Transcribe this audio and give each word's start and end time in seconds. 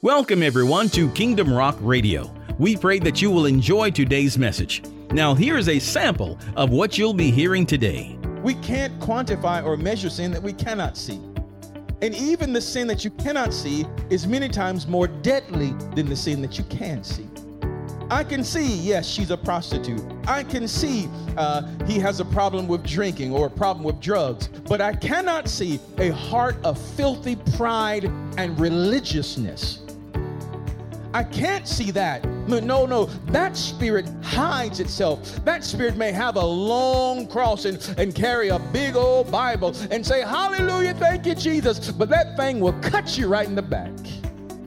Welcome, 0.00 0.44
everyone, 0.44 0.90
to 0.90 1.10
Kingdom 1.10 1.52
Rock 1.52 1.76
Radio. 1.80 2.32
We 2.56 2.76
pray 2.76 3.00
that 3.00 3.20
you 3.20 3.32
will 3.32 3.46
enjoy 3.46 3.90
today's 3.90 4.38
message. 4.38 4.80
Now, 5.10 5.34
here 5.34 5.58
is 5.58 5.68
a 5.68 5.80
sample 5.80 6.38
of 6.54 6.70
what 6.70 6.96
you'll 6.96 7.12
be 7.12 7.32
hearing 7.32 7.66
today. 7.66 8.16
We 8.44 8.54
can't 8.54 8.96
quantify 9.00 9.64
or 9.64 9.76
measure 9.76 10.08
sin 10.08 10.30
that 10.30 10.40
we 10.40 10.52
cannot 10.52 10.96
see. 10.96 11.20
And 12.00 12.14
even 12.14 12.52
the 12.52 12.60
sin 12.60 12.86
that 12.86 13.04
you 13.04 13.10
cannot 13.10 13.52
see 13.52 13.86
is 14.08 14.24
many 14.24 14.48
times 14.48 14.86
more 14.86 15.08
deadly 15.08 15.72
than 15.96 16.08
the 16.08 16.14
sin 16.14 16.42
that 16.42 16.58
you 16.58 16.64
can 16.66 17.02
see. 17.02 17.26
I 18.08 18.22
can 18.22 18.44
see, 18.44 18.76
yes, 18.76 19.04
she's 19.04 19.32
a 19.32 19.36
prostitute. 19.36 20.00
I 20.28 20.44
can 20.44 20.68
see 20.68 21.08
uh, 21.36 21.66
he 21.86 21.98
has 21.98 22.20
a 22.20 22.24
problem 22.24 22.68
with 22.68 22.84
drinking 22.84 23.32
or 23.32 23.48
a 23.48 23.50
problem 23.50 23.84
with 23.84 23.98
drugs, 23.98 24.46
but 24.46 24.80
I 24.80 24.94
cannot 24.94 25.48
see 25.48 25.80
a 25.98 26.10
heart 26.10 26.56
of 26.62 26.80
filthy 26.94 27.34
pride 27.56 28.04
and 28.36 28.58
religiousness. 28.60 29.87
I 31.14 31.24
can't 31.24 31.66
see 31.66 31.90
that. 31.92 32.24
No, 32.48 32.86
no. 32.86 33.06
That 33.26 33.56
spirit 33.56 34.08
hides 34.22 34.80
itself. 34.80 35.44
That 35.44 35.64
spirit 35.64 35.96
may 35.96 36.12
have 36.12 36.36
a 36.36 36.44
long 36.44 37.26
cross 37.26 37.64
and, 37.64 37.94
and 37.98 38.14
carry 38.14 38.48
a 38.48 38.58
big 38.58 38.96
old 38.96 39.30
Bible 39.30 39.74
and 39.90 40.06
say, 40.06 40.22
Hallelujah, 40.22 40.94
thank 40.94 41.26
you, 41.26 41.34
Jesus. 41.34 41.90
But 41.90 42.08
that 42.10 42.36
thing 42.36 42.60
will 42.60 42.78
cut 42.80 43.16
you 43.16 43.28
right 43.28 43.46
in 43.46 43.54
the 43.54 43.62
back. 43.62 43.92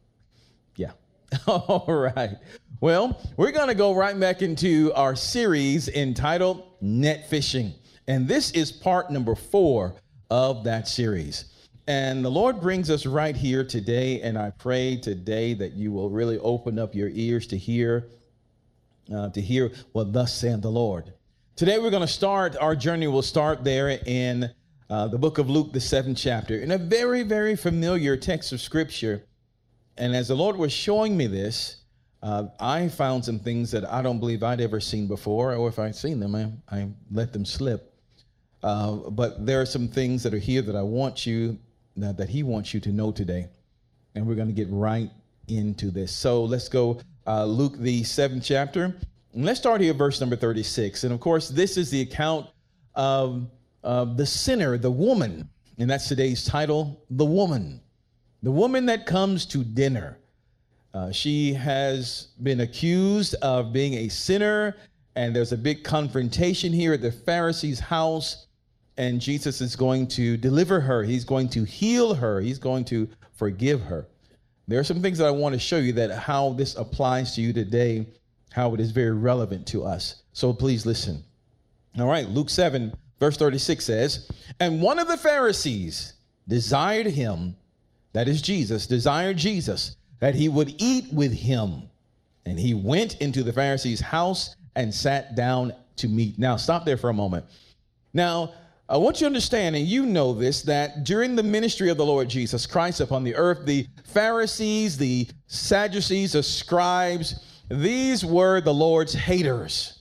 Yeah. 0.76 0.92
All 1.48 1.86
right. 1.88 2.38
Well, 2.82 3.22
we're 3.36 3.52
going 3.52 3.68
to 3.68 3.76
go 3.76 3.94
right 3.94 4.18
back 4.18 4.42
into 4.42 4.94
our 4.96 5.14
series 5.14 5.90
entitled 5.90 6.64
Net 6.80 7.30
Fishing. 7.30 7.74
And 8.08 8.26
this 8.26 8.52
is 8.52 8.72
part 8.72 9.12
number 9.12 9.36
four 9.36 9.96
of 10.30 10.64
that 10.64 10.88
series. 10.88 11.44
And 11.88 12.24
the 12.24 12.32
Lord 12.32 12.62
brings 12.62 12.90
us 12.90 13.06
right 13.06 13.36
here 13.36 13.66
today. 13.66 14.22
And 14.22 14.38
I 14.38 14.52
pray 14.52 14.96
today 14.96 15.56
that 15.56 15.74
you 15.74 15.92
will 15.92 16.10
really 16.10 16.38
open 16.38 16.80
up 16.80 16.96
your 16.96 17.10
ears 17.10 17.48
to 17.48 17.58
hear, 17.58 18.08
uh, 19.14 19.28
to 19.32 19.42
hear 19.42 19.74
what 19.92 20.14
thus 20.14 20.34
said 20.34 20.62
the 20.62 20.72
Lord. 20.72 21.12
Today 21.58 21.80
we're 21.80 21.90
going 21.92 22.00
to 22.00 22.08
start, 22.08 22.56
our 22.62 22.78
journey 22.78 23.08
We'll 23.08 23.24
start 23.24 23.66
there 23.66 23.90
in 23.90 24.52
uh, 24.90 25.10
the 25.10 25.18
book 25.18 25.38
of 25.38 25.50
Luke, 25.50 25.74
the 25.74 25.82
seventh 25.82 26.18
chapter, 26.18 26.58
in 26.58 26.72
a 26.72 26.78
very, 26.78 27.24
very 27.24 27.58
familiar 27.58 28.16
text 28.16 28.54
of 28.54 28.62
scripture. 28.62 29.26
And 29.98 30.16
as 30.16 30.30
the 30.30 30.36
Lord 30.36 30.56
was 30.56 30.72
showing 30.72 31.18
me 31.18 31.28
this, 31.28 31.79
uh, 32.22 32.46
I 32.60 32.90
found 32.90 33.24
some 33.24 33.40
things 33.40 33.72
that 33.72 33.90
I 33.92 34.02
don't 34.02 34.20
believe 34.20 34.44
I'd 34.44 34.62
ever 34.62 34.80
seen 34.80 35.08
before, 35.08 35.54
or 35.54 35.70
if 35.70 35.80
I'd 35.80 35.96
seen 35.96 36.20
them, 36.20 36.36
I, 36.36 36.52
I 36.70 36.90
let 37.12 37.32
them 37.32 37.46
slip. 37.46 37.94
Uh, 38.62 38.96
but 38.96 39.46
there 39.46 39.62
are 39.62 39.66
some 39.66 39.88
things 39.88 40.24
that 40.24 40.34
are 40.34 40.40
here 40.40 40.62
that 40.62 40.76
I 40.76 40.82
want 40.82 41.26
you, 41.26 41.58
that, 41.96 42.18
that 42.18 42.30
He 42.30 42.44
wants 42.44 42.74
you 42.74 42.80
to 42.82 42.90
know 42.90 43.12
today. 43.12 43.48
And 44.16 44.28
we're 44.28 44.36
going 44.36 44.48
to 44.48 44.54
get 44.54 44.68
right 44.70 45.10
into 45.48 45.92
this. 45.92 46.14
So 46.14 46.44
let's 46.44 46.68
go, 46.68 47.00
uh, 47.26 47.46
Luke, 47.46 47.78
the 47.78 48.04
seventh 48.04 48.44
chapter. 48.44 48.96
And 49.34 49.46
let's 49.46 49.60
start 49.60 49.80
here, 49.80 49.94
verse 49.94 50.20
number 50.20 50.36
36. 50.36 51.06
And 51.06 51.14
of 51.14 51.20
course, 51.22 51.48
this 51.48 51.78
is 51.78 51.90
the 51.90 52.02
account 52.02 52.48
of, 52.96 53.48
of 53.84 54.18
the 54.18 54.26
sinner, 54.26 54.78
the 54.78 54.92
woman. 54.92 55.48
And 55.78 55.90
that's 55.90 56.10
today's 56.10 56.44
title, 56.44 57.02
The 57.10 57.26
Woman. 57.26 57.80
The 58.44 58.52
woman 58.52 58.88
that 58.88 59.06
comes 59.06 59.46
to 59.48 59.64
dinner. 59.64 60.18
Uh, 60.94 61.12
she 61.12 61.54
has 61.54 62.30
been 62.42 62.62
accused 62.62 63.36
of 63.36 63.72
being 63.72 63.94
a 63.94 64.10
sinner, 64.10 64.76
and 65.16 65.36
there's 65.36 65.52
a 65.52 65.58
big 65.58 65.84
confrontation 65.84 66.74
here 66.74 66.94
at 66.94 67.02
the 67.02 67.12
Pharisee's 67.12 67.80
house. 67.80 68.48
And 68.98 69.22
Jesus 69.22 69.62
is 69.62 69.76
going 69.76 70.08
to 70.08 70.36
deliver 70.36 70.80
her, 70.82 71.04
he's 71.04 71.24
going 71.24 71.48
to 71.50 71.64
heal 71.64 72.14
her, 72.14 72.42
he's 72.42 72.60
going 72.60 72.84
to 72.86 73.08
forgive 73.34 73.82
her. 73.82 74.08
There 74.68 74.80
are 74.80 74.84
some 74.84 75.02
things 75.02 75.18
that 75.20 75.28
I 75.28 75.32
want 75.32 75.54
to 75.54 75.60
show 75.60 75.78
you 75.78 75.94
that 75.94 76.12
how 76.12 76.54
this 76.54 76.76
applies 76.76 77.34
to 77.36 77.42
you 77.42 77.54
today, 77.54 78.08
how 78.52 78.74
it 78.74 78.80
is 78.80 78.92
very 78.92 79.14
relevant 79.14 79.68
to 79.68 79.86
us. 79.86 80.24
So 80.34 80.52
please 80.52 80.86
listen. 80.86 81.24
All 81.98 82.08
right, 82.08 82.28
Luke 82.28 82.50
7, 82.50 82.94
verse 83.20 83.38
36 83.38 83.86
says, 83.86 84.30
And 84.60 84.82
one 84.82 85.00
of 85.00 85.08
the 85.08 85.18
Pharisees 85.18 86.14
desired 86.48 87.08
him, 87.08 87.56
that 88.14 88.28
is 88.28 88.42
Jesus, 88.42 88.86
desired 88.86 89.38
Jesus 89.38 89.96
that 90.20 90.36
he 90.36 90.50
would 90.50 90.76
eat 90.78 91.12
with 91.14 91.34
him. 91.34 91.84
And 92.46 92.60
he 92.60 92.74
went 92.74 93.18
into 93.22 93.44
the 93.44 93.54
Pharisee's 93.54 94.02
house 94.02 94.56
and 94.76 94.94
sat 94.94 95.36
down 95.36 95.74
to 95.98 96.08
meat. 96.08 96.40
Now, 96.40 96.56
stop 96.56 96.86
there 96.86 96.98
for 96.98 97.10
a 97.10 97.14
moment. 97.14 97.46
Now, 98.14 98.54
I 98.88 98.98
want 98.98 99.18
you 99.18 99.26
to 99.26 99.28
understand, 99.28 99.76
and 99.76 99.86
you 99.86 100.06
know 100.06 100.34
this, 100.34 100.64
that 100.64 101.04
during 101.04 101.36
the 101.36 101.44
ministry 101.44 101.90
of 101.90 101.98
the 101.98 102.06
Lord 102.06 102.28
Jesus 102.28 102.66
Christ 102.66 103.02
upon 103.02 103.24
the 103.24 103.36
earth, 103.36 103.66
the 103.66 103.86
Pharisees, 104.06 104.98
the 104.98 105.28
Sadducees, 105.46 106.32
the 106.34 106.42
scribes, 106.42 107.46
these 107.70 108.26
were 108.26 108.62
the 108.62 108.74
Lord's 108.74 109.14
haters. 109.14 110.00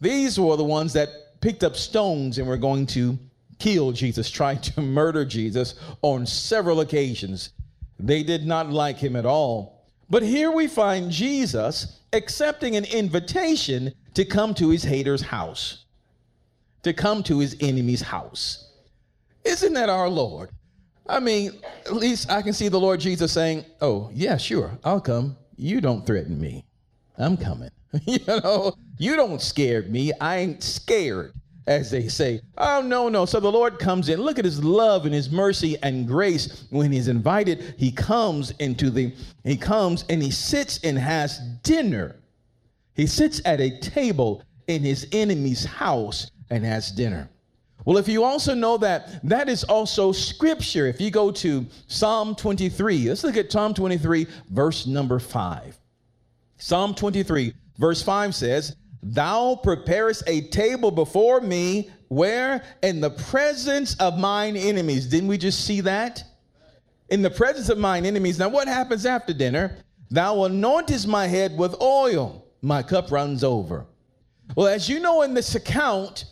These 0.00 0.40
were 0.40 0.56
the 0.56 0.64
ones 0.64 0.94
that 0.94 1.10
picked 1.42 1.62
up 1.62 1.76
stones 1.76 2.38
and 2.38 2.48
were 2.48 2.56
going 2.56 2.86
to 2.86 3.18
kill 3.58 3.92
Jesus, 3.92 4.30
tried 4.30 4.62
to 4.62 4.80
murder 4.80 5.26
Jesus 5.26 5.74
on 6.00 6.24
several 6.24 6.80
occasions. 6.80 7.50
They 8.06 8.22
did 8.22 8.46
not 8.46 8.70
like 8.70 8.98
him 8.98 9.16
at 9.16 9.26
all. 9.26 9.84
But 10.08 10.22
here 10.22 10.50
we 10.50 10.66
find 10.66 11.10
Jesus 11.10 12.00
accepting 12.12 12.76
an 12.76 12.84
invitation 12.84 13.92
to 14.14 14.24
come 14.24 14.54
to 14.54 14.70
his 14.70 14.82
hater's 14.82 15.22
house, 15.22 15.84
to 16.82 16.92
come 16.92 17.22
to 17.24 17.38
his 17.38 17.56
enemy's 17.60 18.02
house. 18.02 18.72
Isn't 19.44 19.74
that 19.74 19.88
our 19.88 20.08
Lord? 20.08 20.50
I 21.08 21.20
mean, 21.20 21.52
at 21.86 21.94
least 21.94 22.30
I 22.30 22.42
can 22.42 22.52
see 22.52 22.68
the 22.68 22.80
Lord 22.80 23.00
Jesus 23.00 23.32
saying, 23.32 23.64
Oh, 23.80 24.10
yeah, 24.12 24.36
sure, 24.36 24.78
I'll 24.84 25.00
come. 25.00 25.36
You 25.56 25.80
don't 25.80 26.06
threaten 26.06 26.40
me. 26.40 26.64
I'm 27.18 27.36
coming. 27.36 27.70
you 28.06 28.20
know, 28.26 28.74
you 28.98 29.16
don't 29.16 29.40
scare 29.40 29.82
me. 29.82 30.12
I 30.20 30.38
ain't 30.38 30.62
scared 30.62 31.32
as 31.66 31.90
they 31.90 32.08
say. 32.08 32.40
Oh, 32.58 32.82
no, 32.82 33.08
no. 33.08 33.26
So 33.26 33.40
the 33.40 33.50
Lord 33.50 33.78
comes 33.78 34.08
in. 34.08 34.20
Look 34.20 34.38
at 34.38 34.44
his 34.44 34.62
love 34.64 35.04
and 35.04 35.14
his 35.14 35.30
mercy 35.30 35.76
and 35.82 36.06
grace. 36.06 36.66
When 36.70 36.90
he's 36.90 37.08
invited, 37.08 37.74
he 37.78 37.92
comes 37.92 38.50
into 38.52 38.90
the, 38.90 39.14
he 39.44 39.56
comes 39.56 40.04
and 40.08 40.22
he 40.22 40.30
sits 40.30 40.80
and 40.82 40.98
has 40.98 41.38
dinner. 41.62 42.16
He 42.94 43.06
sits 43.06 43.40
at 43.44 43.60
a 43.60 43.78
table 43.78 44.42
in 44.66 44.82
his 44.82 45.06
enemy's 45.12 45.64
house 45.64 46.30
and 46.50 46.64
has 46.64 46.90
dinner. 46.90 47.28
Well, 47.84 47.96
if 47.96 48.08
you 48.08 48.24
also 48.24 48.54
know 48.54 48.76
that 48.78 49.26
that 49.26 49.48
is 49.48 49.64
also 49.64 50.12
scripture, 50.12 50.86
if 50.86 51.00
you 51.00 51.10
go 51.10 51.30
to 51.32 51.66
Psalm 51.86 52.34
23, 52.34 53.08
let's 53.08 53.24
look 53.24 53.36
at 53.36 53.50
Psalm 53.50 53.72
23, 53.72 54.26
verse 54.50 54.86
number 54.86 55.18
5. 55.18 55.78
Psalm 56.58 56.94
23, 56.94 57.54
verse 57.78 58.02
5 58.02 58.34
says, 58.34 58.76
Thou 59.02 59.58
preparest 59.62 60.22
a 60.26 60.42
table 60.48 60.90
before 60.90 61.40
me, 61.40 61.90
where? 62.08 62.62
In 62.82 63.00
the 63.00 63.10
presence 63.10 63.94
of 63.96 64.18
mine 64.18 64.56
enemies. 64.56 65.06
Didn't 65.06 65.28
we 65.28 65.38
just 65.38 65.64
see 65.64 65.80
that? 65.82 66.22
In 67.08 67.22
the 67.22 67.30
presence 67.30 67.68
of 67.68 67.78
mine 67.78 68.04
enemies. 68.04 68.38
Now, 68.38 68.48
what 68.48 68.68
happens 68.68 69.06
after 69.06 69.32
dinner? 69.32 69.78
Thou 70.10 70.36
anointest 70.48 71.06
my 71.06 71.26
head 71.26 71.56
with 71.56 71.80
oil, 71.80 72.44
my 72.62 72.82
cup 72.82 73.10
runs 73.10 73.42
over. 73.42 73.86
Well, 74.56 74.66
as 74.66 74.88
you 74.88 75.00
know 75.00 75.22
in 75.22 75.34
this 75.34 75.54
account, 75.54 76.24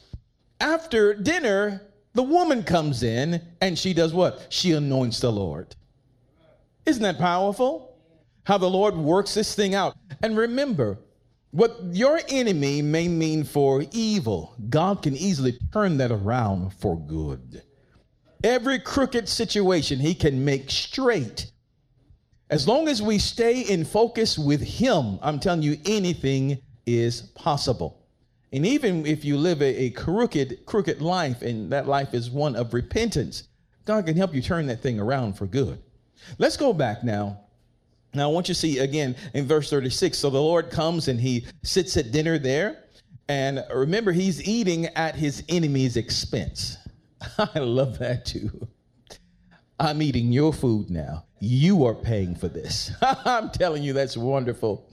After 0.61 1.15
dinner, 1.15 1.83
the 2.15 2.23
woman 2.23 2.63
comes 2.63 3.03
in 3.03 3.41
and 3.61 3.79
she 3.79 3.95
does 3.95 4.13
what? 4.13 4.47
She 4.49 4.73
anoints 4.73 5.21
the 5.21 5.31
Lord. 5.31 5.75
Isn't 6.85 7.03
that 7.03 7.19
powerful? 7.19 7.97
How 8.45 8.59
the 8.59 8.69
Lord 8.69 8.97
works 8.97 9.35
this 9.35 9.55
thing 9.55 9.75
out. 9.75 9.97
And 10.23 10.37
remember, 10.37 10.99
what 11.51 11.79
your 11.93 12.21
enemy 12.29 12.83
may 12.83 13.09
mean 13.09 13.45
for 13.45 13.85
evil, 13.93 14.55
God 14.69 15.03
can 15.03 15.17
easily 15.17 15.59
turn 15.73 15.97
that 15.99 16.11
around 16.11 16.75
for 16.75 16.99
good. 16.99 17.63
Every 18.45 18.79
crooked 18.79 19.29
situation 19.29 19.99
he 19.99 20.15
can 20.15 20.45
make 20.45 20.71
straight. 20.71 21.51
As 22.51 22.69
long 22.69 22.89
as 22.89 23.03
we 23.03 23.19
stay 23.19 23.63
in 23.63 23.85
focus 23.85 24.39
with 24.39 24.61
him, 24.61 25.19
I'm 25.23 25.41
telling 25.41 25.63
you, 25.63 25.79
anything 25.85 26.59
is 26.87 27.23
possible. 27.35 28.07
And 28.53 28.65
even 28.65 29.05
if 29.05 29.25
you 29.25 29.37
live 29.37 29.61
a, 29.61 29.85
a 29.85 29.91
crooked, 29.91 30.65
crooked 30.65 31.03
life, 31.03 31.43
and 31.43 31.71
that 31.73 31.87
life 31.87 32.15
is 32.15 32.31
one 32.31 32.57
of 32.57 32.73
repentance, 32.73 33.49
God 33.85 34.07
can 34.07 34.17
help 34.17 34.35
you 34.35 34.41
turn 34.41 34.67
that 34.67 34.81
thing 34.81 34.99
around 34.99 35.35
for 35.35 35.47
good. 35.47 35.83
Let's 36.39 36.57
go 36.57 36.73
back 36.73 37.05
now 37.05 37.41
now, 38.15 38.31
I 38.31 38.33
want 38.33 38.49
you 38.49 38.55
to 38.55 38.61
see 38.61 38.79
again 38.79 39.17
in 39.35 39.47
verse 39.47 39.71
36. 39.71 40.17
So 40.17 40.31
the 40.31 40.41
Lord 40.41 40.71
comes 40.71 41.09
and 41.09 41.21
he 41.21 41.47
sits 41.63 41.97
at 41.97 42.11
dinner 42.11 42.39
there. 42.39 42.85
And 43.29 43.63
remember, 43.73 44.13
he's 44.13 44.43
eating 44.49 44.87
at 44.87 45.15
his 45.15 45.45
enemy's 45.49 45.97
expense. 45.97 46.79
I 47.39 47.59
love 47.59 47.99
that 47.99 48.25
too. 48.25 48.69
I'm 49.79 50.03
eating 50.03 50.33
your 50.33 50.53
food 50.53 50.91
now. 50.91 51.25
You 51.41 51.85
are 51.85 51.95
paying 51.95 52.35
for 52.35 52.49
this. 52.49 52.91
I'm 53.03 53.51
telling 53.51 53.83
you, 53.83 53.93
that's 53.93 54.17
wonderful. 54.17 54.91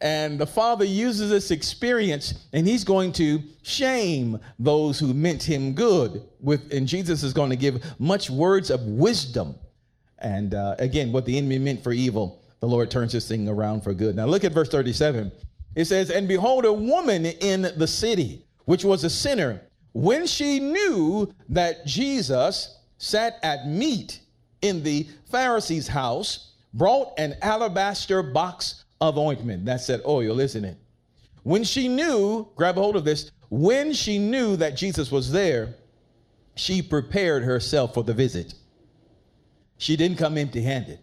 And 0.00 0.38
the 0.38 0.46
Father 0.46 0.84
uses 0.84 1.30
this 1.30 1.50
experience 1.50 2.46
and 2.52 2.66
he's 2.66 2.84
going 2.84 3.12
to 3.14 3.42
shame 3.62 4.38
those 4.58 4.98
who 4.98 5.12
meant 5.12 5.42
him 5.42 5.72
good 5.72 6.22
with 6.40 6.72
and 6.72 6.86
Jesus 6.86 7.22
is 7.22 7.32
going 7.32 7.50
to 7.50 7.56
give 7.56 7.82
much 7.98 8.30
words 8.30 8.70
of 8.70 8.82
wisdom. 8.82 9.56
And 10.20 10.54
uh, 10.54 10.76
again, 10.78 11.10
what 11.10 11.24
the 11.24 11.36
enemy 11.36 11.58
meant 11.58 11.82
for 11.82 11.92
evil, 11.92 12.42
the 12.60 12.66
Lord 12.66 12.90
turns 12.90 13.12
this 13.12 13.28
thing 13.28 13.48
around 13.48 13.82
for 13.82 13.94
good. 13.94 14.16
Now 14.16 14.26
look 14.26 14.44
at 14.44 14.52
verse 14.52 14.68
37. 14.68 15.30
It 15.74 15.84
says, 15.84 16.10
And 16.10 16.26
behold, 16.26 16.64
a 16.64 16.72
woman 16.72 17.26
in 17.26 17.62
the 17.76 17.86
city, 17.86 18.44
which 18.64 18.84
was 18.84 19.04
a 19.04 19.10
sinner, 19.10 19.62
when 19.92 20.26
she 20.26 20.58
knew 20.60 21.32
that 21.48 21.86
Jesus 21.86 22.78
sat 22.98 23.38
at 23.42 23.66
meat 23.66 24.20
in 24.62 24.82
the 24.82 25.06
Pharisee's 25.30 25.88
house, 25.88 26.52
brought 26.74 27.12
an 27.18 27.36
alabaster 27.42 28.22
box 28.22 28.84
of 29.00 29.16
ointment. 29.18 29.64
That's 29.64 29.86
that 29.86 30.04
oil, 30.04 30.40
isn't 30.40 30.64
it? 30.64 30.76
When 31.44 31.64
she 31.64 31.88
knew, 31.88 32.48
grab 32.56 32.76
a 32.76 32.80
hold 32.80 32.96
of 32.96 33.04
this, 33.04 33.30
when 33.48 33.92
she 33.92 34.18
knew 34.18 34.56
that 34.56 34.76
Jesus 34.76 35.10
was 35.10 35.32
there, 35.32 35.76
she 36.56 36.82
prepared 36.82 37.44
herself 37.44 37.94
for 37.94 38.02
the 38.02 38.12
visit. 38.12 38.52
She 39.78 39.96
didn't 39.96 40.18
come 40.18 40.36
empty 40.36 40.60
handed. 40.60 40.98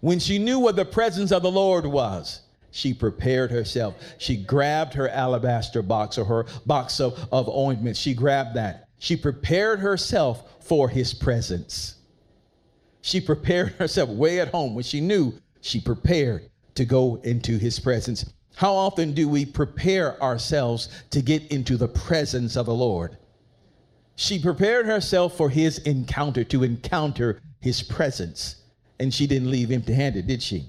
When 0.00 0.18
she 0.18 0.38
knew 0.38 0.58
what 0.58 0.76
the 0.76 0.84
presence 0.84 1.30
of 1.30 1.42
the 1.42 1.50
Lord 1.50 1.84
was, 1.84 2.40
she 2.70 2.94
prepared 2.94 3.50
herself. 3.50 3.96
She 4.18 4.36
grabbed 4.36 4.94
her 4.94 5.08
alabaster 5.08 5.82
box 5.82 6.16
or 6.16 6.24
her 6.24 6.46
box 6.64 7.00
of, 7.00 7.28
of 7.32 7.48
ointment. 7.48 7.96
She 7.96 8.14
grabbed 8.14 8.54
that. 8.54 8.88
She 8.98 9.16
prepared 9.16 9.80
herself 9.80 10.64
for 10.64 10.88
his 10.88 11.12
presence. 11.12 11.96
She 13.02 13.20
prepared 13.20 13.72
herself 13.78 14.08
way 14.08 14.40
at 14.40 14.48
home 14.48 14.74
when 14.74 14.84
she 14.84 15.00
knew 15.00 15.34
she 15.60 15.80
prepared 15.80 16.48
to 16.76 16.84
go 16.84 17.16
into 17.24 17.58
his 17.58 17.78
presence. 17.78 18.32
How 18.54 18.74
often 18.74 19.12
do 19.12 19.28
we 19.28 19.44
prepare 19.44 20.22
ourselves 20.22 20.88
to 21.10 21.22
get 21.22 21.50
into 21.50 21.76
the 21.76 21.88
presence 21.88 22.56
of 22.56 22.66
the 22.66 22.74
Lord? 22.74 23.18
She 24.16 24.38
prepared 24.38 24.86
herself 24.86 25.36
for 25.36 25.48
his 25.48 25.78
encounter, 25.78 26.44
to 26.44 26.62
encounter 26.62 27.40
his 27.60 27.82
presence 27.82 28.59
and 29.00 29.12
she 29.12 29.26
didn't 29.26 29.50
leave 29.50 29.72
empty 29.72 29.94
handed, 29.94 30.26
did 30.26 30.42
she? 30.42 30.66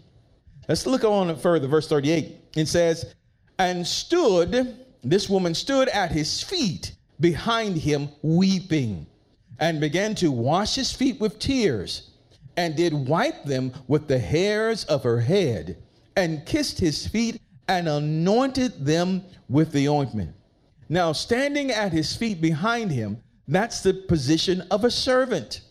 Let's 0.67 0.87
look 0.87 1.03
on 1.03 1.35
further. 1.35 1.67
Verse 1.67 1.87
38 1.87 2.37
it 2.55 2.67
says, 2.67 3.13
And 3.59 3.85
stood, 3.85 4.77
this 5.03 5.29
woman 5.29 5.53
stood 5.53 5.89
at 5.89 6.11
his 6.11 6.41
feet 6.41 6.95
behind 7.19 7.77
him, 7.77 8.09
weeping, 8.23 9.05
and 9.59 9.79
began 9.79 10.15
to 10.15 10.31
wash 10.31 10.75
his 10.75 10.91
feet 10.91 11.19
with 11.19 11.39
tears, 11.39 12.11
and 12.57 12.75
did 12.75 12.93
wipe 12.93 13.43
them 13.43 13.73
with 13.87 14.07
the 14.07 14.17
hairs 14.17 14.85
of 14.85 15.03
her 15.03 15.19
head, 15.19 15.77
and 16.15 16.45
kissed 16.45 16.79
his 16.79 17.05
feet, 17.07 17.39
and 17.67 17.87
anointed 17.87 18.85
them 18.85 19.23
with 19.49 19.71
the 19.71 19.87
ointment. 19.87 20.33
Now, 20.89 21.11
standing 21.11 21.71
at 21.71 21.91
his 21.91 22.15
feet 22.15 22.41
behind 22.41 22.91
him, 22.91 23.21
that's 23.47 23.81
the 23.81 23.93
position 23.93 24.61
of 24.71 24.83
a 24.83 24.91
servant. 24.91 25.61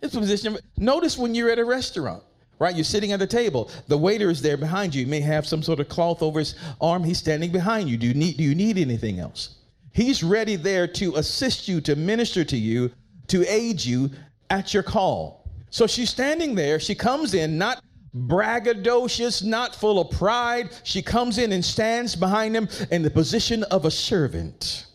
It's 0.00 0.14
position. 0.14 0.56
Notice 0.76 1.18
when 1.18 1.34
you're 1.34 1.50
at 1.50 1.58
a 1.58 1.64
restaurant, 1.64 2.22
right? 2.58 2.74
You're 2.74 2.84
sitting 2.84 3.12
at 3.12 3.18
the 3.18 3.26
table. 3.26 3.70
The 3.88 3.98
waiter 3.98 4.30
is 4.30 4.40
there 4.42 4.56
behind 4.56 4.94
you. 4.94 5.04
He 5.04 5.10
may 5.10 5.20
have 5.20 5.46
some 5.46 5.62
sort 5.62 5.80
of 5.80 5.88
cloth 5.88 6.22
over 6.22 6.38
his 6.38 6.54
arm. 6.80 7.04
He's 7.04 7.18
standing 7.18 7.50
behind 7.50 7.88
you. 7.88 7.96
Do 7.96 8.06
you 8.06 8.14
need, 8.14 8.36
do 8.36 8.44
you 8.44 8.54
need 8.54 8.78
anything 8.78 9.18
else? 9.18 9.56
He's 9.92 10.22
ready 10.22 10.56
there 10.56 10.86
to 10.86 11.16
assist 11.16 11.66
you, 11.66 11.80
to 11.82 11.96
minister 11.96 12.44
to 12.44 12.56
you, 12.56 12.90
to 13.28 13.44
aid 13.52 13.84
you 13.84 14.10
at 14.50 14.72
your 14.72 14.82
call. 14.82 15.50
So 15.70 15.86
she's 15.86 16.10
standing 16.10 16.54
there. 16.54 16.78
She 16.78 16.94
comes 16.94 17.34
in, 17.34 17.58
not 17.58 17.82
braggadocious, 18.16 19.44
not 19.44 19.74
full 19.74 20.00
of 20.00 20.10
pride. 20.10 20.70
She 20.84 21.02
comes 21.02 21.38
in 21.38 21.52
and 21.52 21.64
stands 21.64 22.16
behind 22.16 22.56
him 22.56 22.68
in 22.90 23.02
the 23.02 23.10
position 23.10 23.64
of 23.64 23.84
a 23.84 23.90
servant. 23.90 24.86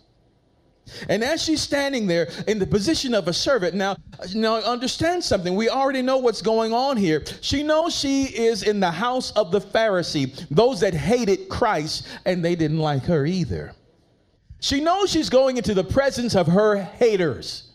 And 1.10 1.24
as 1.24 1.44
she's 1.44 1.62
standing 1.62 2.08
there 2.08 2.30
in 2.48 2.60
the 2.60 2.68
position 2.68 3.14
of 3.14 3.28
a 3.28 3.34
servant, 3.34 3.76
now, 3.76 3.96
now 4.34 4.56
understand 4.56 5.24
something. 5.24 5.56
We 5.56 5.70
already 5.70 6.02
know 6.02 6.18
what's 6.18 6.42
going 6.42 6.74
on 6.74 6.98
here. 6.98 7.24
She 7.42 7.64
knows 7.64 7.96
she 7.96 8.24
is 8.24 8.64
in 8.64 8.80
the 8.80 8.92
house 8.92 9.32
of 9.32 9.52
the 9.52 9.62
Pharisee, 9.62 10.46
those 10.50 10.80
that 10.82 10.94
hated 10.94 11.50
Christ, 11.50 12.08
and 12.26 12.44
they 12.44 12.56
didn't 12.56 12.80
like 12.80 13.04
her 13.06 13.26
either. 13.26 13.74
She 14.60 14.80
knows 14.80 15.12
she's 15.12 15.30
going 15.30 15.58
into 15.58 15.74
the 15.74 15.84
presence 15.84 16.36
of 16.36 16.48
her 16.48 16.78
haters. 16.78 17.70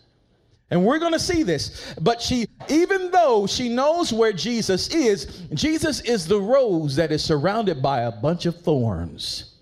And 0.70 0.84
we're 0.84 0.98
going 0.98 1.12
to 1.12 1.18
see 1.18 1.42
this. 1.42 1.94
But 2.00 2.20
she, 2.20 2.46
even 2.68 3.10
though 3.10 3.46
she 3.46 3.68
knows 3.68 4.12
where 4.12 4.32
Jesus 4.32 4.88
is, 4.88 5.42
Jesus 5.54 6.00
is 6.00 6.26
the 6.26 6.40
rose 6.40 6.96
that 6.96 7.10
is 7.10 7.24
surrounded 7.24 7.82
by 7.82 8.02
a 8.02 8.12
bunch 8.12 8.46
of 8.46 8.60
thorns. 8.60 9.57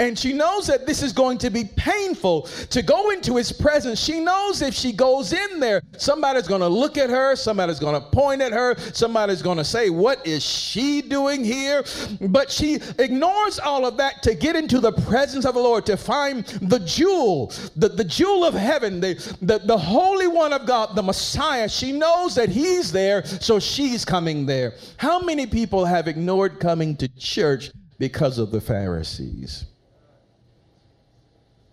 And 0.00 0.18
she 0.18 0.32
knows 0.32 0.66
that 0.68 0.86
this 0.86 1.02
is 1.02 1.12
going 1.12 1.36
to 1.38 1.50
be 1.50 1.64
painful 1.76 2.44
to 2.70 2.80
go 2.80 3.10
into 3.10 3.36
his 3.36 3.52
presence. 3.52 4.00
She 4.00 4.18
knows 4.18 4.62
if 4.62 4.72
she 4.72 4.92
goes 4.92 5.34
in 5.34 5.60
there, 5.60 5.82
somebody's 5.98 6.48
going 6.48 6.62
to 6.62 6.68
look 6.68 6.96
at 6.96 7.10
her, 7.10 7.36
somebody's 7.36 7.78
going 7.78 8.00
to 8.00 8.08
point 8.08 8.40
at 8.40 8.50
her, 8.50 8.76
somebody's 8.94 9.42
going 9.42 9.58
to 9.58 9.64
say, 9.64 9.90
What 9.90 10.26
is 10.26 10.42
she 10.42 11.02
doing 11.02 11.44
here? 11.44 11.84
But 12.18 12.50
she 12.50 12.76
ignores 12.98 13.58
all 13.58 13.84
of 13.84 13.98
that 13.98 14.22
to 14.22 14.34
get 14.34 14.56
into 14.56 14.80
the 14.80 14.92
presence 14.92 15.44
of 15.44 15.52
the 15.52 15.60
Lord, 15.60 15.84
to 15.84 15.98
find 15.98 16.46
the 16.46 16.78
jewel, 16.78 17.52
the, 17.76 17.90
the 17.90 18.04
jewel 18.04 18.42
of 18.42 18.54
heaven, 18.54 19.00
the, 19.00 19.14
the, 19.42 19.58
the 19.58 19.76
Holy 19.76 20.28
One 20.28 20.54
of 20.54 20.64
God, 20.64 20.96
the 20.96 21.02
Messiah. 21.02 21.68
She 21.68 21.92
knows 21.92 22.34
that 22.36 22.48
he's 22.48 22.90
there, 22.90 23.22
so 23.26 23.60
she's 23.60 24.06
coming 24.06 24.46
there. 24.46 24.72
How 24.96 25.20
many 25.20 25.46
people 25.46 25.84
have 25.84 26.08
ignored 26.08 26.58
coming 26.58 26.96
to 26.96 27.08
church 27.18 27.70
because 27.98 28.38
of 28.38 28.50
the 28.50 28.62
Pharisees? 28.62 29.66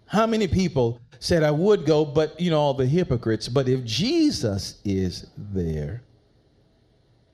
How 0.08 0.26
many 0.26 0.48
people 0.48 1.00
said, 1.20 1.44
I 1.44 1.52
would 1.52 1.86
go, 1.86 2.06
but 2.06 2.40
you 2.40 2.50
know, 2.50 2.60
all 2.60 2.74
the 2.74 2.86
hypocrites. 2.86 3.48
But 3.48 3.68
if 3.68 3.84
Jesus 3.84 4.82
is 4.84 5.28
there, 5.38 6.04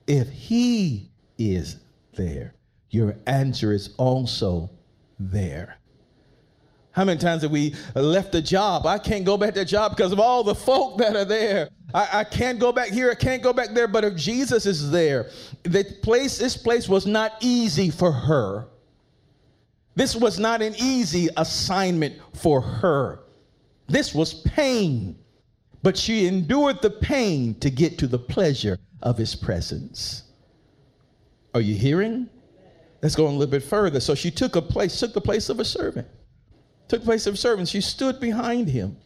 if 0.08 0.30
he 0.30 1.10
is 1.38 1.78
there, 2.14 2.54
your 2.90 3.16
answer 3.26 3.72
is 3.72 3.94
also 3.98 4.70
there. 5.20 5.78
How 6.92 7.04
many 7.06 7.20
times 7.20 7.42
have 7.42 7.50
we 7.50 7.74
left 7.96 8.32
the 8.32 8.42
job? 8.42 8.86
I 8.86 9.00
can't 9.00 9.26
go 9.26 9.36
back 9.36 9.56
to 9.56 9.62
the 9.62 9.66
job 9.66 9.96
because 9.96 10.12
of 10.12 10.20
all 10.20 10.44
the 10.44 10.54
folk 10.54 11.00
that 11.00 11.16
are 11.16 11.26
there. 11.26 11.70
I, 11.92 12.20
I, 12.20 12.24
can't 12.24 12.60
go 12.60 12.72
back 12.72 12.90
here. 12.90 13.10
I 13.10 13.16
can't 13.16 13.42
go 13.42 13.52
back 13.52 13.70
there. 13.74 13.88
But 13.88 14.04
if 14.04 14.16
Jesus 14.16 14.68
is 14.68 14.92
there, 14.92 15.32
the 15.64 15.84
place, 16.04 16.38
this 16.38 16.56
place 16.56 16.88
was 16.88 17.08
not 17.08 17.34
easy 17.40 17.90
for 17.90 18.12
her. 18.12 18.68
This 19.96 20.16
was 20.16 20.40
not 20.40 20.62
an 20.62 20.76
easy 20.78 21.30
assignment 21.38 22.16
for 22.34 22.62
her. 22.62 23.20
This 23.88 24.14
was 24.14 24.34
pain, 24.34 25.18
but 25.84 25.98
she 25.98 26.26
endured 26.26 26.82
the 26.82 26.90
pain 26.90 27.56
to 27.60 27.70
get 27.70 27.98
to 28.00 28.08
the 28.08 28.18
pleasure 28.18 28.80
of 29.02 29.18
his 29.18 29.36
presence. 29.36 30.24
Are 31.54 31.62
you 31.62 31.76
hearing? 31.76 32.30
Let's 33.02 33.16
go 33.16 33.28
a 33.28 33.30
little 33.30 33.48
bit 33.48 33.64
further. 33.64 34.00
So 34.00 34.16
she 34.16 34.32
took 34.32 34.56
a 34.56 34.62
place, 34.62 35.00
took 35.00 35.14
the 35.14 35.22
place 35.22 35.50
of 35.50 35.60
a 35.60 35.66
servant, 35.66 36.08
took 36.88 37.02
the 37.02 37.06
place 37.06 37.28
of 37.28 37.36
a 37.36 37.38
servant. 37.38 37.68
She 37.68 37.82
stood 37.82 38.20
behind 38.20 38.70
him. 38.70 38.98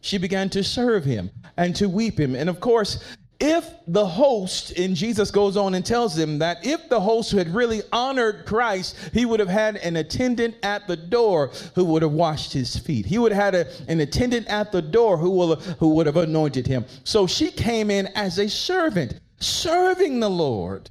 She 0.00 0.18
began 0.18 0.48
to 0.50 0.64
serve 0.64 1.04
him 1.04 1.30
and 1.56 1.76
to 1.76 1.88
weep 1.88 2.18
him. 2.18 2.34
And 2.34 2.50
of 2.50 2.58
course, 2.58 3.04
if 3.40 3.68
the 3.88 4.06
host, 4.06 4.70
and 4.78 4.94
Jesus 4.94 5.30
goes 5.30 5.56
on 5.56 5.74
and 5.74 5.84
tells 5.84 6.14
them 6.14 6.38
that 6.38 6.64
if 6.64 6.88
the 6.88 7.00
host 7.00 7.32
had 7.32 7.52
really 7.52 7.82
honored 7.92 8.46
Christ, 8.46 8.96
he 9.12 9.24
would 9.24 9.40
have 9.40 9.48
had 9.48 9.76
an 9.76 9.96
attendant 9.96 10.54
at 10.62 10.86
the 10.86 10.96
door 10.96 11.50
who 11.74 11.84
would 11.86 12.02
have 12.02 12.12
washed 12.12 12.52
his 12.52 12.76
feet. 12.76 13.04
He 13.04 13.18
would 13.18 13.32
have 13.32 13.54
had 13.54 13.66
a, 13.66 13.90
an 13.90 14.00
attendant 14.00 14.46
at 14.46 14.70
the 14.70 14.82
door 14.82 15.16
who, 15.16 15.30
will, 15.30 15.56
who 15.56 15.88
would 15.94 16.06
have 16.06 16.16
anointed 16.16 16.66
him. 16.66 16.84
So 17.02 17.26
she 17.26 17.50
came 17.50 17.90
in 17.90 18.06
as 18.14 18.38
a 18.38 18.48
servant, 18.48 19.18
serving 19.40 20.20
the 20.20 20.30
Lord 20.30 20.88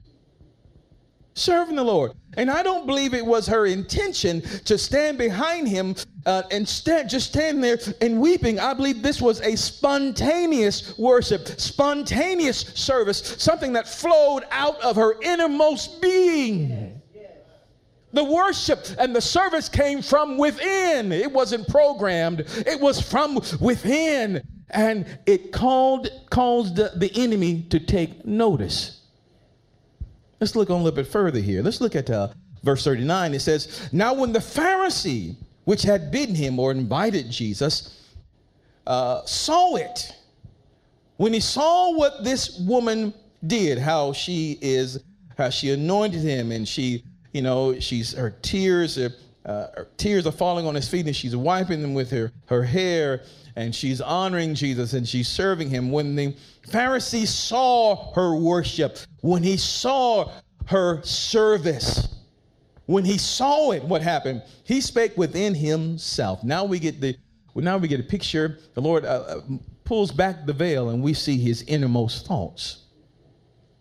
serving 1.41 1.75
the 1.75 1.83
Lord. 1.83 2.11
And 2.37 2.49
I 2.49 2.63
don't 2.63 2.85
believe 2.85 3.13
it 3.13 3.25
was 3.25 3.47
her 3.47 3.65
intention 3.65 4.41
to 4.65 4.77
stand 4.77 5.17
behind 5.17 5.67
him 5.67 5.95
uh, 6.25 6.43
and 6.51 6.67
stand, 6.67 7.09
just 7.09 7.29
stand 7.29 7.63
there 7.63 7.77
and 7.99 8.21
weeping. 8.21 8.59
I 8.59 8.73
believe 8.73 9.01
this 9.01 9.21
was 9.21 9.41
a 9.41 9.57
spontaneous 9.57 10.97
worship, 10.97 11.47
spontaneous 11.59 12.59
service, 12.59 13.35
something 13.37 13.73
that 13.73 13.87
flowed 13.87 14.43
out 14.51 14.79
of 14.81 14.95
her 14.95 15.19
innermost 15.21 16.01
being. 16.01 17.01
The 18.13 18.23
worship 18.23 18.85
and 18.99 19.15
the 19.15 19.21
service 19.21 19.69
came 19.69 20.01
from 20.01 20.37
within. 20.37 21.11
It 21.11 21.31
wasn't 21.31 21.67
programmed, 21.67 22.41
it 22.65 22.79
was 22.79 23.01
from 23.01 23.39
within. 23.59 24.41
And 24.73 25.05
it 25.25 25.51
called, 25.51 26.09
caused 26.29 26.77
the, 26.77 26.93
the 26.95 27.11
enemy 27.15 27.63
to 27.71 27.79
take 27.79 28.25
notice. 28.25 29.00
Let's 30.41 30.55
look 30.55 30.71
on 30.71 30.81
a 30.81 30.83
little 30.83 30.95
bit 30.95 31.07
further 31.07 31.39
here. 31.39 31.61
Let's 31.61 31.81
look 31.81 31.95
at 31.95 32.09
uh, 32.09 32.29
verse 32.63 32.83
39. 32.83 33.35
It 33.35 33.41
says, 33.41 33.89
Now 33.91 34.15
when 34.15 34.33
the 34.33 34.39
Pharisee, 34.39 35.35
which 35.65 35.83
had 35.83 36.09
bidden 36.09 36.33
him 36.33 36.57
or 36.57 36.71
invited 36.71 37.29
Jesus, 37.29 38.11
uh, 38.87 39.23
saw 39.25 39.75
it, 39.75 40.15
when 41.17 41.31
he 41.31 41.39
saw 41.39 41.95
what 41.95 42.23
this 42.23 42.59
woman 42.61 43.13
did, 43.45 43.77
how 43.77 44.13
she 44.13 44.57
is, 44.63 45.03
how 45.37 45.51
she 45.51 45.69
anointed 45.69 46.21
him, 46.21 46.51
and 46.51 46.67
she, 46.67 47.03
you 47.33 47.43
know, 47.43 47.79
she's 47.79 48.13
her 48.13 48.31
tears 48.41 48.97
are, 48.97 49.13
uh, 49.45 49.67
her 49.75 49.87
tears 49.97 50.25
are 50.25 50.31
falling 50.31 50.65
on 50.65 50.73
his 50.73 50.89
feet, 50.89 51.05
and 51.05 51.15
she's 51.15 51.35
wiping 51.35 51.83
them 51.83 51.93
with 51.93 52.09
her 52.09 52.31
her 52.47 52.63
hair, 52.63 53.21
and 53.55 53.75
she's 53.75 54.01
honoring 54.01 54.55
Jesus, 54.55 54.93
and 54.93 55.07
she's 55.07 55.27
serving 55.27 55.69
him. 55.69 55.91
When 55.91 56.15
the 56.15 56.35
Pharisee 56.67 57.27
saw 57.27 58.11
her 58.13 58.35
worship, 58.35 58.97
when 59.21 59.43
he 59.43 59.57
saw 59.57 60.31
her 60.65 61.01
service, 61.03 62.15
when 62.85 63.05
he 63.05 63.17
saw 63.17 63.71
it, 63.71 63.83
what 63.83 64.01
happened? 64.01 64.43
He 64.63 64.81
spake 64.81 65.15
within 65.17 65.55
himself. 65.55 66.43
Now 66.43 66.65
we 66.65 66.79
get 66.79 66.99
the 66.99 67.15
well, 67.53 67.65
now 67.65 67.77
we 67.77 67.87
get 67.87 67.99
a 67.99 68.03
picture. 68.03 68.59
The 68.73 68.81
Lord 68.81 69.05
uh, 69.05 69.23
uh, 69.27 69.41
pulls 69.83 70.11
back 70.11 70.45
the 70.45 70.53
veil, 70.53 70.89
and 70.89 71.03
we 71.03 71.13
see 71.13 71.37
his 71.37 71.63
innermost 71.63 72.25
thoughts. 72.25 72.85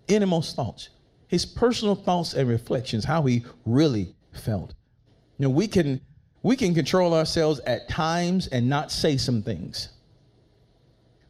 Innermost 0.09 0.57
thoughts, 0.57 0.89
his 1.29 1.47
personal 1.47 1.95
thoughts 1.95 2.35
and 2.35 2.49
reflections, 2.49 3.05
how 3.05 3.23
he 3.23 3.45
really 3.65 4.15
felt. 4.33 4.75
You 5.39 5.45
know, 5.45 5.51
we 5.51 5.69
can 5.69 6.01
we 6.43 6.57
can 6.57 6.75
control 6.75 7.15
ourselves 7.15 7.61
at 7.61 7.89
times 7.89 8.49
and 8.49 8.69
not 8.69 8.91
say 8.91 9.17
some 9.17 9.43
things, 9.43 9.91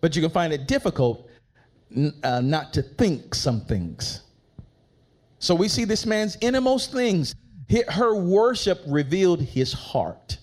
but 0.01 0.17
you 0.17 0.23
can 0.23 0.31
find 0.31 0.53
it 0.53 0.67
difficult 0.67 1.30
uh, 2.23 2.41
not 2.41 2.73
to 2.75 2.83
think 2.83 3.35
some 3.35 3.61
things. 3.63 4.23
So 5.39 5.55
we 5.55 5.69
see 5.69 5.85
this 5.85 6.07
man's 6.07 6.37
innermost 6.41 6.93
things. 6.93 7.35
Her 7.89 8.15
worship 8.15 8.83
revealed 8.87 9.41
his 9.41 9.73
heart. 9.73 10.39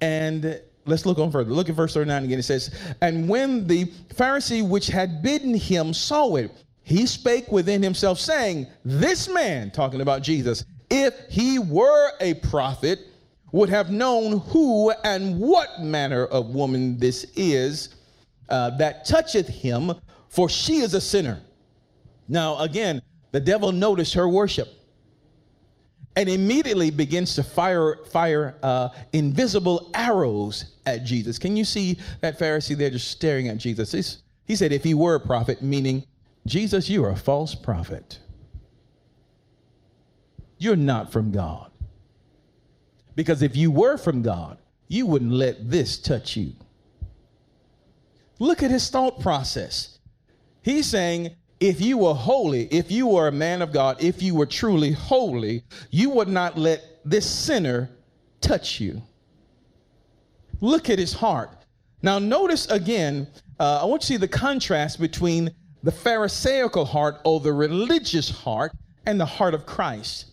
And 0.00 0.60
let's 0.86 1.06
look 1.06 1.18
on 1.18 1.30
further. 1.30 1.50
Look 1.50 1.68
at 1.68 1.74
verse 1.74 1.94
39 1.94 2.24
again. 2.24 2.38
It 2.38 2.44
says, 2.44 2.74
And 3.00 3.28
when 3.28 3.66
the 3.66 3.86
Pharisee 4.14 4.66
which 4.66 4.88
had 4.88 5.22
bidden 5.22 5.54
him 5.54 5.94
saw 5.94 6.36
it, 6.36 6.50
he 6.82 7.06
spake 7.06 7.52
within 7.52 7.82
himself, 7.82 8.18
saying, 8.18 8.66
This 8.84 9.28
man, 9.28 9.70
talking 9.70 10.00
about 10.00 10.22
Jesus, 10.22 10.64
if 10.90 11.14
he 11.28 11.58
were 11.58 12.12
a 12.20 12.34
prophet, 12.34 13.00
would 13.52 13.68
have 13.68 13.90
known 13.90 14.40
who 14.40 14.90
and 15.04 15.38
what 15.38 15.80
manner 15.80 16.26
of 16.26 16.48
woman 16.48 16.98
this 16.98 17.24
is 17.36 17.94
uh, 18.48 18.70
that 18.78 19.04
toucheth 19.04 19.48
him, 19.48 19.92
for 20.28 20.48
she 20.48 20.78
is 20.78 20.94
a 20.94 21.00
sinner. 21.00 21.40
Now, 22.28 22.58
again, 22.58 23.02
the 23.32 23.40
devil 23.40 23.72
noticed 23.72 24.14
her 24.14 24.28
worship 24.28 24.68
and 26.16 26.28
immediately 26.28 26.90
begins 26.90 27.34
to 27.36 27.42
fire 27.42 27.96
fire 28.10 28.56
uh, 28.62 28.88
invisible 29.12 29.90
arrows 29.94 30.76
at 30.84 31.04
Jesus. 31.04 31.38
Can 31.38 31.56
you 31.56 31.64
see 31.64 31.98
that 32.20 32.38
Pharisee 32.38 32.76
there 32.76 32.90
just 32.90 33.10
staring 33.10 33.48
at 33.48 33.58
Jesus? 33.58 33.92
He's, 33.92 34.22
he 34.44 34.56
said, 34.56 34.72
if 34.72 34.82
he 34.82 34.94
were 34.94 35.14
a 35.14 35.20
prophet, 35.20 35.62
meaning, 35.62 36.04
Jesus, 36.46 36.88
you 36.88 37.04
are 37.04 37.10
a 37.10 37.16
false 37.16 37.54
prophet. 37.54 38.18
You're 40.58 40.76
not 40.76 41.12
from 41.12 41.30
God. 41.30 41.70
Because 43.14 43.42
if 43.42 43.54
you 43.56 43.70
were 43.70 43.96
from 43.96 44.22
God, 44.22 44.58
you 44.88 45.06
wouldn't 45.06 45.32
let 45.32 45.70
this 45.70 45.98
touch 45.98 46.36
you. 46.36 46.52
Look 48.38 48.62
at 48.62 48.70
his 48.70 48.88
thought 48.90 49.20
process. 49.20 49.98
He's 50.62 50.86
saying, 50.86 51.34
if 51.60 51.80
you 51.80 51.98
were 51.98 52.14
holy, 52.14 52.66
if 52.66 52.90
you 52.90 53.06
were 53.06 53.28
a 53.28 53.32
man 53.32 53.62
of 53.62 53.72
God, 53.72 54.02
if 54.02 54.22
you 54.22 54.34
were 54.34 54.46
truly 54.46 54.92
holy, 54.92 55.64
you 55.90 56.10
would 56.10 56.28
not 56.28 56.56
let 56.56 57.00
this 57.04 57.28
sinner 57.28 57.90
touch 58.40 58.78
you. 58.80 59.02
Look 60.60 60.88
at 60.88 60.98
his 60.98 61.12
heart. 61.12 61.50
Now, 62.02 62.18
notice 62.18 62.66
again, 62.70 63.26
uh, 63.58 63.80
I 63.82 63.84
want 63.86 64.02
you 64.02 64.06
to 64.06 64.06
see 64.06 64.16
the 64.18 64.28
contrast 64.28 65.00
between 65.00 65.50
the 65.82 65.90
Pharisaical 65.90 66.84
heart 66.84 67.20
or 67.24 67.40
the 67.40 67.52
religious 67.52 68.30
heart 68.30 68.72
and 69.06 69.20
the 69.20 69.26
heart 69.26 69.54
of 69.54 69.66
Christ. 69.66 70.26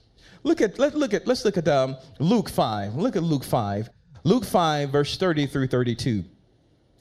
Look 0.44 0.62
at 0.62 0.78
let 0.78 0.94
look 0.96 1.14
at 1.14 1.26
let's 1.26 1.44
look 1.44 1.58
at 1.58 1.68
um, 1.68 1.98
Luke 2.20 2.50
five. 2.50 2.96
Look 2.96 3.16
at 3.16 3.24
Luke 3.24 3.44
five. 3.44 3.90
Luke 4.24 4.46
five, 4.46 4.92
verse 4.92 5.18
thirty 5.18 5.48
through 5.48 5.68
thirty-two 5.68 6.24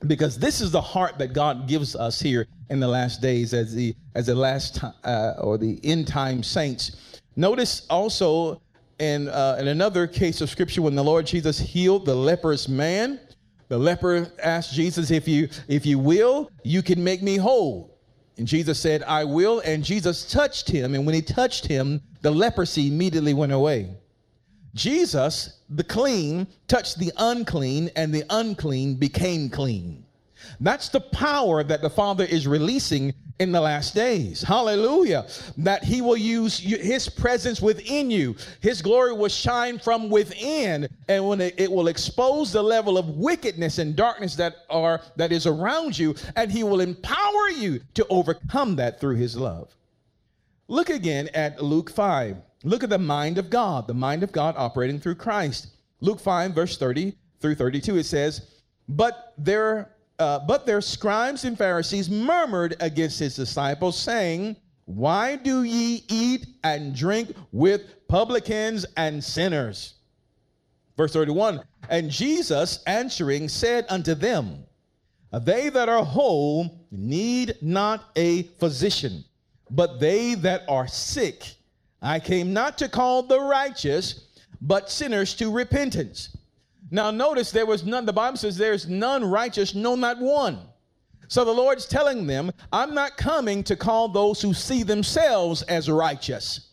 because 0.06 0.38
this 0.38 0.60
is 0.60 0.70
the 0.70 0.80
heart 0.80 1.18
that 1.18 1.32
God 1.32 1.66
gives 1.66 1.96
us 1.96 2.20
here 2.20 2.46
in 2.70 2.80
the 2.80 2.88
last 2.88 3.20
days 3.20 3.54
as 3.54 3.74
the 3.74 3.94
as 4.14 4.26
the 4.26 4.34
last 4.34 4.76
time 4.76 4.94
uh, 5.04 5.34
or 5.38 5.58
the 5.58 5.80
end 5.84 6.06
time 6.06 6.42
saints. 6.42 7.20
Notice 7.36 7.86
also 7.90 8.60
in 8.98 9.28
uh, 9.28 9.56
in 9.58 9.68
another 9.68 10.06
case 10.06 10.40
of 10.40 10.50
scripture 10.50 10.82
when 10.82 10.94
the 10.94 11.04
Lord 11.04 11.26
Jesus 11.26 11.58
healed 11.58 12.06
the 12.06 12.14
leprous 12.14 12.68
man, 12.68 13.20
the 13.68 13.78
leper 13.78 14.30
asked 14.42 14.72
Jesus, 14.72 15.10
"If 15.10 15.26
you 15.26 15.48
if 15.68 15.86
you 15.86 15.98
will, 15.98 16.50
you 16.62 16.82
can 16.82 17.02
make 17.02 17.22
me 17.22 17.36
whole." 17.36 17.98
And 18.36 18.46
Jesus 18.46 18.78
said, 18.78 19.02
"I 19.04 19.24
will." 19.24 19.60
And 19.60 19.84
Jesus 19.84 20.30
touched 20.30 20.68
him, 20.68 20.94
and 20.94 21.06
when 21.06 21.14
he 21.14 21.22
touched 21.22 21.66
him, 21.66 22.00
the 22.20 22.30
leprosy 22.30 22.88
immediately 22.88 23.34
went 23.34 23.52
away. 23.52 23.90
Jesus, 24.75 25.61
the 25.71 25.85
clean, 25.85 26.47
touched 26.66 26.99
the 26.99 27.12
unclean, 27.16 27.90
and 27.97 28.12
the 28.12 28.25
unclean 28.31 28.97
became 28.97 29.49
clean. 29.49 30.04
That's 30.61 30.88
the 30.88 31.00
power 31.00 31.62
that 31.64 31.81
the 31.81 31.90
Father 31.90 32.25
is 32.25 32.47
releasing 32.47 33.14
in 33.38 33.50
the 33.52 33.61
last 33.61 33.95
days. 33.95 34.43
Hallelujah. 34.43 35.26
That 35.59 35.83
He 35.83 36.00
will 36.00 36.16
use 36.16 36.59
His 36.59 37.09
presence 37.09 37.61
within 37.61 38.11
you. 38.11 38.37
His 38.61 38.83
glory 38.83 39.12
will 39.12 39.28
shine 39.28 39.78
from 39.78 40.11
within, 40.11 40.88
and 41.09 41.26
when 41.26 41.40
it, 41.40 41.54
it, 41.59 41.71
will 41.71 41.88
expose 41.88 42.52
the 42.52 42.62
level 42.62 42.99
of 42.99 43.09
wickedness 43.11 43.78
and 43.78 43.97
darkness 43.97 44.37
that 44.37 44.57
are 44.71 45.00
that 45.16 45.33
is 45.33 45.47
around 45.47 45.99
you, 45.99 46.14
and 46.37 46.50
He 46.50 46.62
will 46.62 46.81
empower 46.81 47.49
you 47.57 47.81
to 47.95 48.07
overcome 48.09 48.76
that 48.76 49.00
through 49.00 49.16
His 49.16 49.37
love. 49.37 49.75
Look 50.69 50.90
again 50.90 51.28
at 51.35 51.62
Luke 51.62 51.90
5. 51.90 52.37
Look 52.66 52.83
at 52.83 52.88
the 52.88 52.99
mind 52.99 53.37
of 53.37 53.50
God, 53.50 53.87
the 53.87 53.94
mind 53.94 54.23
of 54.23 54.33
God 54.33 54.54
operating 54.56 54.99
through 54.99 55.16
Christ. 55.16 55.68
Luke 56.00 56.18
5, 56.18 56.54
verse 56.54 56.78
30 56.78 57.14
through 57.40 57.56
32, 57.56 57.99
it 57.99 58.04
says, 58.04 58.62
But 58.88 59.35
their, 59.37 59.94
uh, 60.18 60.40
but 60.40 60.64
their 60.64 60.80
scribes 60.80 61.44
and 61.44 61.59
Pharisees 61.59 62.09
murmured 62.09 62.76
against 62.80 63.18
his 63.18 63.37
disciples, 63.37 63.99
saying, 63.99 64.56
Why 64.87 65.37
do 65.37 65.64
ye 65.64 66.04
eat 66.09 66.47
and 66.64 66.97
drink 66.97 67.37
with 67.52 68.09
publicans 68.09 68.87
and 68.97 69.23
sinners? 69.23 69.97
Verse 70.97 71.12
31 71.12 71.61
And 71.90 72.11
Jesus 72.11 72.83
answering 72.87 73.50
said 73.50 73.85
unto 73.90 74.14
them, 74.14 74.64
They 75.42 75.68
that 75.68 75.90
are 75.90 76.02
whole 76.02 76.87
need 76.90 77.56
not 77.61 78.11
a 78.16 78.44
physician, 78.59 79.23
but 79.71 80.00
they 80.00 80.35
that 80.37 80.62
are 80.66 80.88
sick. 80.88 81.56
I 82.04 82.20
came 82.20 82.52
not 82.52 82.76
to 82.78 82.88
call 82.88 83.23
the 83.23 83.40
righteous, 83.40 84.26
but 84.61 84.90
sinners 84.90 85.34
to 85.37 85.50
repentance. 85.50 86.37
Now, 86.90 87.11
notice 87.11 87.50
there 87.50 87.64
was 87.64 87.84
none, 87.84 88.04
the 88.04 88.12
Bible 88.12 88.37
says 88.37 88.58
there's 88.58 88.87
none 88.87 89.25
righteous, 89.25 89.75
no, 89.75 89.94
not 89.94 90.20
one. 90.20 90.58
So 91.28 91.46
the 91.46 91.50
Lord's 91.50 91.87
telling 91.87 92.26
them, 92.26 92.52
I'm 92.70 92.94
not 92.94 93.16
coming 93.16 93.64
to 93.64 93.75
call 93.75 94.08
those 94.08 94.42
who 94.42 94.52
see 94.52 94.82
themselves 94.82 95.62
as 95.62 95.88
righteous, 95.88 96.73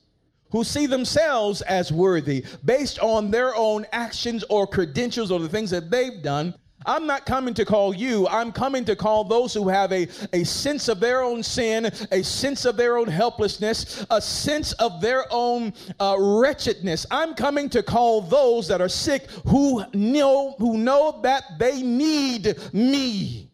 who 0.49 0.65
see 0.65 0.85
themselves 0.85 1.61
as 1.61 1.93
worthy 1.93 2.43
based 2.65 2.99
on 2.99 3.31
their 3.31 3.55
own 3.55 3.85
actions 3.93 4.43
or 4.49 4.67
credentials 4.67 5.31
or 5.31 5.39
the 5.39 5.47
things 5.47 5.69
that 5.69 5.89
they've 5.89 6.21
done. 6.21 6.53
I'm 6.85 7.05
not 7.05 7.25
coming 7.25 7.53
to 7.55 7.65
call 7.65 7.93
you. 7.93 8.27
I'm 8.27 8.51
coming 8.51 8.85
to 8.85 8.95
call 8.95 9.23
those 9.23 9.53
who 9.53 9.69
have 9.69 9.91
a, 9.91 10.07
a 10.33 10.43
sense 10.43 10.87
of 10.87 10.99
their 10.99 11.21
own 11.21 11.43
sin, 11.43 11.91
a 12.11 12.23
sense 12.23 12.65
of 12.65 12.77
their 12.77 12.97
own 12.97 13.07
helplessness, 13.07 14.05
a 14.09 14.21
sense 14.21 14.73
of 14.73 15.01
their 15.01 15.25
own 15.29 15.73
uh, 15.99 16.15
wretchedness. 16.19 17.05
I'm 17.11 17.35
coming 17.35 17.69
to 17.69 17.83
call 17.83 18.21
those 18.21 18.67
that 18.67 18.81
are 18.81 18.89
sick 18.89 19.29
who 19.47 19.83
know 19.93 20.55
who 20.57 20.77
know 20.77 21.19
that 21.23 21.43
they 21.59 21.81
need 21.81 22.55
me. 22.73 23.49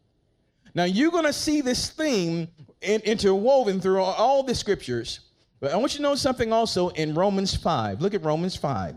Now 0.74 0.86
you're 0.86 1.12
going 1.12 1.26
to 1.26 1.34
see 1.34 1.62
this 1.62 1.90
theme 1.90 2.48
in, 2.82 3.02
interwoven 3.02 3.82
through 3.82 4.02
all, 4.02 4.44
the 4.44 4.56
scriptures. 4.56 5.22
But 5.60 5.74
I 5.74 5.78
want 5.78 5.94
you 5.94 5.98
to 5.98 6.04
know 6.04 6.16
something 6.16 6.54
also 6.54 6.90
in 6.90 7.16
Romans 7.16 7.56
5. 7.56 8.02
Look 8.02 8.14
at 8.14 8.24
Romans 8.24 8.56
5. 8.56 8.96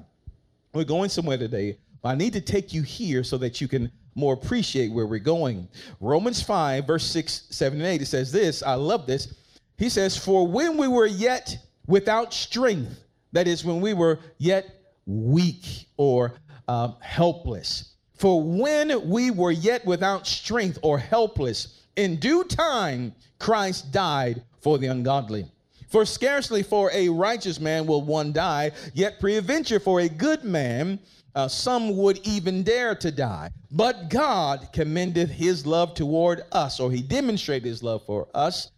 We're 0.74 0.84
going 0.84 1.08
somewhere 1.08 1.38
today, 1.38 1.78
but 2.02 2.10
I 2.10 2.14
need 2.14 2.34
to 2.34 2.40
take 2.40 2.72
you 2.72 2.82
here 2.82 3.24
so 3.24 3.38
that 3.38 3.60
you 3.60 3.66
can 3.66 3.90
more 4.20 4.34
appreciate 4.34 4.92
where 4.92 5.06
we're 5.06 5.18
going. 5.18 5.68
Romans 5.98 6.42
5, 6.42 6.86
verse 6.86 7.04
6, 7.04 7.46
7, 7.50 7.78
and 7.78 7.88
8, 7.88 8.02
it 8.02 8.06
says 8.06 8.30
this. 8.30 8.62
I 8.62 8.74
love 8.74 9.06
this. 9.06 9.34
He 9.78 9.88
says, 9.88 10.16
For 10.16 10.46
when 10.46 10.76
we 10.76 10.86
were 10.86 11.06
yet 11.06 11.56
without 11.86 12.32
strength, 12.32 13.02
that 13.32 13.48
is, 13.48 13.64
when 13.64 13.80
we 13.80 13.94
were 13.94 14.18
yet 14.38 14.66
weak 15.06 15.88
or 15.96 16.34
uh, 16.68 16.92
helpless, 17.00 17.94
for 18.14 18.42
when 18.42 19.08
we 19.08 19.30
were 19.30 19.50
yet 19.50 19.84
without 19.86 20.26
strength 20.26 20.78
or 20.82 20.98
helpless, 20.98 21.80
in 21.96 22.16
due 22.16 22.44
time 22.44 23.14
Christ 23.38 23.90
died 23.90 24.42
for 24.60 24.78
the 24.78 24.88
ungodly. 24.88 25.46
For 25.88 26.04
scarcely 26.04 26.62
for 26.62 26.90
a 26.92 27.08
righteous 27.08 27.58
man 27.58 27.86
will 27.86 28.02
one 28.02 28.32
die, 28.32 28.70
yet 28.94 29.18
peradventure 29.18 29.80
for 29.80 30.00
a 30.00 30.08
good 30.08 30.44
man 30.44 31.00
uh, 31.34 31.48
some 31.48 31.96
would 31.96 32.18
even 32.26 32.62
dare 32.62 32.94
to 32.96 33.10
die. 33.10 33.50
But 33.70 34.08
God 34.10 34.68
commendeth 34.72 35.30
his 35.30 35.66
love 35.66 35.94
toward 35.94 36.42
us, 36.52 36.80
or 36.80 36.90
he 36.90 37.02
demonstrated 37.02 37.68
his 37.68 37.82
love 37.82 38.04
for 38.04 38.28
us, 38.34 38.70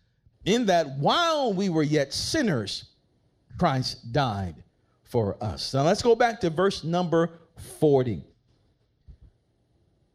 in 0.44 0.66
that 0.66 0.98
while 0.98 1.52
we 1.52 1.68
were 1.68 1.82
yet 1.82 2.12
sinners, 2.12 2.84
Christ 3.58 4.12
died 4.12 4.56
for 5.04 5.36
us. 5.42 5.72
Now 5.72 5.82
let's 5.82 6.02
go 6.02 6.14
back 6.14 6.40
to 6.40 6.50
verse 6.50 6.84
number 6.84 7.30
40. 7.78 8.24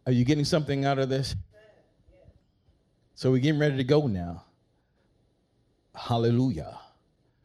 Are 0.05 0.11
you 0.11 0.25
getting 0.25 0.45
something 0.45 0.85
out 0.85 0.99
of 0.99 1.09
this? 1.09 1.35
So 3.15 3.31
we're 3.31 3.39
getting 3.39 3.59
ready 3.59 3.77
to 3.77 3.83
go 3.83 4.07
now. 4.07 4.43
Hallelujah. 5.95 6.77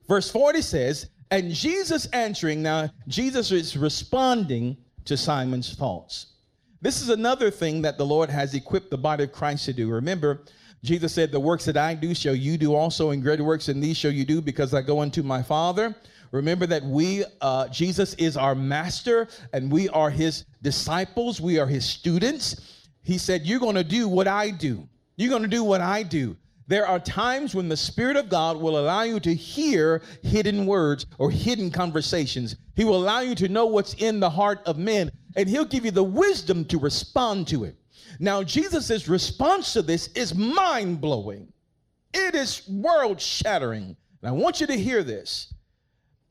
Verse 0.06 0.30
40 0.30 0.60
says, 0.60 1.08
and 1.32 1.50
Jesus 1.50 2.04
answering, 2.12 2.62
now 2.62 2.90
Jesus 3.08 3.50
is 3.50 3.74
responding 3.76 4.76
to 5.06 5.16
Simon's 5.16 5.74
thoughts. 5.74 6.26
This 6.82 7.00
is 7.00 7.08
another 7.08 7.50
thing 7.50 7.80
that 7.82 7.96
the 7.96 8.04
Lord 8.04 8.28
has 8.28 8.54
equipped 8.54 8.90
the 8.90 8.98
body 8.98 9.24
of 9.24 9.32
Christ 9.32 9.64
to 9.64 9.72
do. 9.72 9.88
Remember, 9.88 10.42
Jesus 10.84 11.14
said, 11.14 11.32
The 11.32 11.40
works 11.40 11.64
that 11.64 11.78
I 11.78 11.94
do 11.94 12.14
shall 12.14 12.34
you 12.34 12.58
do 12.58 12.74
also, 12.74 13.10
and 13.10 13.22
greater 13.22 13.44
works 13.44 13.66
than 13.66 13.80
these 13.80 13.96
shall 13.96 14.10
you 14.10 14.26
do, 14.26 14.42
because 14.42 14.74
I 14.74 14.82
go 14.82 15.00
unto 15.00 15.22
my 15.22 15.42
Father. 15.42 15.96
Remember 16.32 16.66
that 16.66 16.82
we, 16.82 17.24
uh, 17.40 17.68
Jesus 17.68 18.12
is 18.14 18.36
our 18.36 18.54
master, 18.54 19.28
and 19.54 19.72
we 19.72 19.88
are 19.88 20.10
his 20.10 20.44
disciples, 20.60 21.40
we 21.40 21.58
are 21.58 21.66
his 21.66 21.86
students. 21.86 22.88
He 23.02 23.16
said, 23.16 23.46
You're 23.46 23.60
going 23.60 23.76
to 23.76 23.84
do 23.84 24.06
what 24.06 24.28
I 24.28 24.50
do. 24.50 24.86
You're 25.16 25.30
going 25.30 25.42
to 25.42 25.48
do 25.48 25.64
what 25.64 25.80
I 25.80 26.02
do. 26.02 26.36
There 26.66 26.86
are 26.86 27.00
times 27.00 27.54
when 27.54 27.68
the 27.68 27.76
Spirit 27.76 28.16
of 28.16 28.28
God 28.28 28.56
will 28.56 28.78
allow 28.78 29.02
you 29.02 29.20
to 29.20 29.34
hear 29.34 30.02
hidden 30.22 30.66
words 30.66 31.06
or 31.18 31.30
hidden 31.30 31.70
conversations. 31.70 32.56
He 32.76 32.84
will 32.84 32.96
allow 32.96 33.20
you 33.20 33.34
to 33.36 33.48
know 33.48 33.66
what's 33.66 33.94
in 33.94 34.20
the 34.20 34.30
heart 34.30 34.60
of 34.64 34.78
men, 34.78 35.10
and 35.36 35.48
He'll 35.48 35.64
give 35.64 35.84
you 35.84 35.90
the 35.90 36.04
wisdom 36.04 36.64
to 36.66 36.78
respond 36.78 37.48
to 37.48 37.64
it. 37.64 37.76
Now, 38.18 38.42
Jesus' 38.42 39.08
response 39.08 39.72
to 39.72 39.82
this 39.82 40.08
is 40.08 40.34
mind 40.34 41.00
blowing, 41.00 41.52
it 42.14 42.34
is 42.34 42.68
world 42.68 43.20
shattering. 43.20 43.96
And 44.22 44.28
I 44.28 44.32
want 44.32 44.60
you 44.60 44.66
to 44.68 44.78
hear 44.78 45.02
this. 45.02 45.52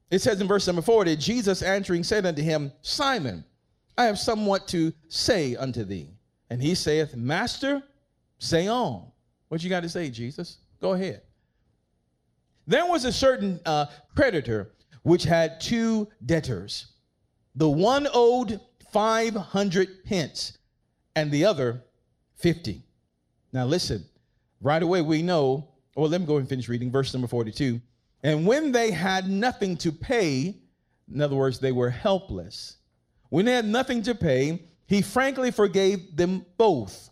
It 0.10 0.22
says 0.22 0.40
in 0.40 0.48
verse 0.48 0.68
number 0.68 0.82
40 0.82 1.16
Jesus 1.18 1.62
answering 1.62 2.04
said 2.04 2.26
unto 2.26 2.42
him, 2.42 2.72
Simon, 2.82 3.44
I 3.98 4.06
have 4.06 4.20
somewhat 4.20 4.68
to 4.70 4.94
say 5.08 5.56
unto 5.56 5.84
thee. 5.84 6.10
And 6.50 6.62
he 6.62 6.76
saith, 6.76 7.16
Master, 7.16 7.82
say 8.40 8.68
on. 8.68 9.11
What 9.52 9.62
you 9.62 9.70
got 9.70 9.84
to 9.84 9.90
say, 9.90 10.10
Jesus? 10.10 10.60
Go 10.80 10.94
ahead. 10.94 11.24
There 12.68 12.86
was 12.86 13.04
a 13.04 13.12
certain 13.12 13.60
uh, 13.66 13.88
creditor 14.16 14.72
which 15.04 15.24
had 15.24 15.60
two 15.60 16.08
debtors. 16.26 16.94
The 17.56 17.70
one 17.70 18.08
owed 18.14 18.62
500 18.94 20.06
pence 20.06 20.58
and 21.18 21.30
the 21.30 21.44
other 21.44 21.84
50. 22.36 22.82
Now 23.52 23.66
listen, 23.66 24.06
right 24.62 24.82
away 24.82 25.02
we 25.02 25.22
know, 25.22 25.68
well, 25.98 26.08
let 26.08 26.22
me 26.22 26.28
go 26.28 26.38
and 26.38 26.48
finish 26.48 26.70
reading 26.70 26.90
verse 26.90 27.14
number 27.14 27.28
42. 27.28 27.82
And 28.24 28.48
when 28.48 28.72
they 28.72 28.92
had 28.92 29.30
nothing 29.30 29.76
to 29.80 29.92
pay, 29.92 30.56
in 31.14 31.20
other 31.20 31.36
words, 31.36 31.60
they 31.60 31.74
were 31.74 31.90
helpless. 31.90 32.78
When 33.28 33.44
they 33.44 33.54
had 33.54 33.66
nothing 33.66 34.02
to 34.04 34.16
pay, 34.16 34.64
he 34.88 35.02
frankly 35.02 35.52
forgave 35.52 36.16
them 36.16 36.46
both. 36.56 37.11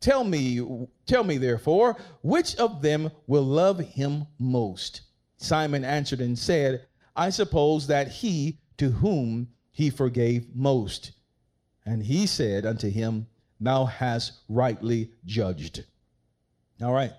Tell 0.00 0.24
me, 0.24 0.86
tell 1.06 1.24
me 1.24 1.38
therefore, 1.38 1.96
which 2.22 2.56
of 2.56 2.82
them 2.82 3.10
will 3.26 3.44
love 3.44 3.78
him 3.78 4.26
most? 4.38 5.02
Simon 5.38 5.84
answered 5.84 6.20
and 6.20 6.38
said, 6.38 6.86
I 7.14 7.30
suppose 7.30 7.86
that 7.86 8.08
he 8.08 8.58
to 8.78 8.90
whom 8.90 9.48
he 9.72 9.90
forgave 9.90 10.54
most. 10.54 11.12
And 11.84 12.02
he 12.02 12.26
said 12.26 12.66
unto 12.66 12.90
him, 12.90 13.26
Thou 13.60 13.86
hast 13.86 14.40
rightly 14.48 15.10
judged. 15.24 15.84
All 16.82 16.92
right, 16.92 17.10
I 17.10 17.14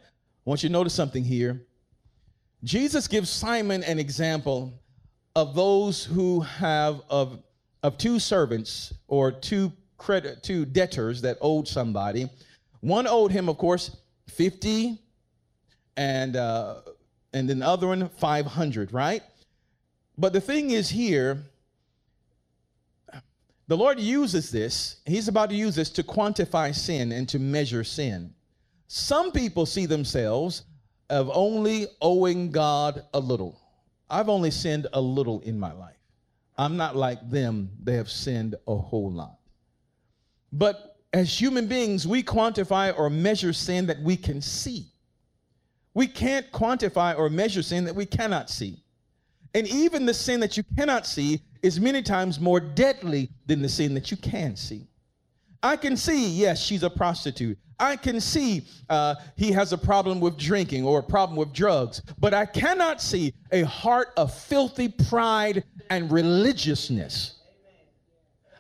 want 0.46 0.62
you 0.62 0.70
to 0.70 0.74
notice 0.74 0.94
something 0.94 1.24
here. 1.24 1.66
Jesus 2.64 3.08
gives 3.08 3.30
Simon 3.30 3.84
an 3.84 4.00
example 4.00 4.82
of 5.36 5.56
those 5.56 6.04
who 6.04 6.42
have 6.42 7.02
of, 7.10 7.40
of 7.84 7.98
two 7.98 8.20
servants 8.20 8.94
or 9.08 9.32
two 9.32 9.72
credit 9.98 10.44
two 10.44 10.66
debtors 10.66 11.22
that 11.22 11.38
owed 11.42 11.68
somebody 11.68 12.30
one 12.82 13.08
owed 13.08 13.32
him, 13.32 13.50
of 13.50 13.58
course, 13.58 13.96
50 14.28 15.00
and 15.96 16.36
uh, 16.36 16.76
and 17.34 17.50
then 17.50 17.60
the 17.60 17.68
other 17.68 17.88
one 17.88 18.10
500, 18.10 18.94
right? 18.94 19.22
But 20.18 20.34
the 20.34 20.42
thing 20.42 20.72
is 20.72 20.90
here, 20.90 21.44
the 23.68 23.78
Lord 23.78 24.00
uses 24.00 24.50
this, 24.50 24.98
He's 25.06 25.28
about 25.28 25.50
to 25.50 25.56
use 25.56 25.76
this 25.76 25.90
to 25.92 26.04
quantify 26.04 26.74
sin 26.74 27.12
and 27.12 27.28
to 27.30 27.40
measure 27.40 27.84
sin. 27.84 28.34
Some 28.88 29.32
people 29.32 29.66
see 29.66 29.86
themselves 29.86 30.64
of 31.10 31.30
only 31.34 31.88
owing 32.02 32.52
God 32.52 33.04
a 33.14 33.20
little. 33.20 33.60
I've 34.10 34.30
only 34.30 34.52
sinned 34.52 34.88
a 34.94 35.02
little 35.02 35.42
in 35.42 35.60
my 35.60 35.74
life. 35.74 35.98
I'm 36.58 36.78
not 36.78 36.96
like 36.96 37.30
them, 37.30 37.70
they 37.84 37.96
have 37.96 38.10
sinned 38.10 38.56
a 38.68 38.76
whole 38.76 39.12
lot. 39.12 39.38
But 40.52 40.97
as 41.14 41.40
human 41.40 41.68
beings, 41.68 42.08
we 42.08 42.24
quantify 42.24 42.98
or 42.98 43.10
measure 43.10 43.54
sin 43.54 43.88
that 43.88 44.02
we 44.02 44.18
can 44.18 44.42
see. 44.42 44.88
We 45.94 46.08
can't 46.08 46.52
quantify 46.52 47.18
or 47.18 47.30
measure 47.30 47.64
sin 47.64 47.86
that 47.86 47.96
we 47.96 48.06
cannot 48.06 48.50
see. 48.50 48.84
And 49.56 49.68
even 49.68 50.06
the 50.06 50.14
sin 50.14 50.40
that 50.42 50.58
you 50.58 50.64
cannot 50.78 51.08
see 51.08 51.42
is 51.64 51.80
many 51.80 52.04
times 52.04 52.40
more 52.40 52.60
deadly 52.60 53.30
than 53.48 53.62
the 53.62 53.70
sin 53.70 53.94
that 53.96 54.12
you 54.12 54.18
can 54.18 54.56
see. 54.56 54.88
I 55.64 55.76
can 55.76 55.98
see, 55.98 56.30
yes, 56.30 56.62
she's 56.62 56.84
a 56.84 56.90
prostitute. 56.90 57.58
I 57.80 57.96
can 57.96 58.20
see 58.20 58.68
uh, 58.90 59.16
he 59.36 59.52
has 59.52 59.74
a 59.74 59.78
problem 59.78 60.20
with 60.20 60.38
drinking 60.38 60.84
or 60.84 61.00
a 61.00 61.04
problem 61.04 61.38
with 61.38 61.54
drugs, 61.54 62.02
but 62.20 62.34
I 62.34 62.46
cannot 62.46 63.02
see 63.02 63.34
a 63.52 63.64
heart 63.64 64.10
of 64.18 64.34
filthy 64.34 64.90
pride 64.90 65.64
and 65.90 66.12
religiousness. 66.12 67.37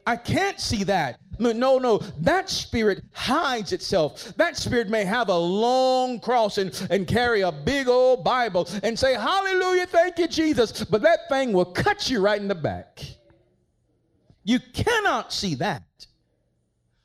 I 0.08 0.16
can't 0.16 0.58
see 0.58 0.86
that. 0.86 1.20
No, 1.38 1.78
no, 1.78 1.98
that 2.22 2.50
spirit 2.50 3.04
hides 3.12 3.74
itself. 3.74 4.34
That 4.38 4.56
spirit 4.56 4.90
may 4.90 5.04
have 5.04 5.28
a 5.28 5.38
long 5.38 6.22
cross 6.22 6.58
and, 6.58 6.72
and 6.90 7.06
carry 7.06 7.42
a 7.42 7.52
big 7.52 7.90
old 7.90 8.24
Bible 8.24 8.70
and 8.84 8.98
say, 8.98 9.14
Hallelujah, 9.14 9.86
thank 9.86 10.18
you, 10.18 10.28
Jesus. 10.28 10.86
But 10.86 11.02
that 11.02 11.28
thing 11.30 11.52
will 11.52 11.66
cut 11.66 12.10
you 12.10 12.22
right 12.22 12.40
in 12.40 12.48
the 12.48 12.56
back. 12.56 13.04
You 14.46 14.60
cannot 14.74 15.34
see 15.34 15.56
that. 15.56 15.84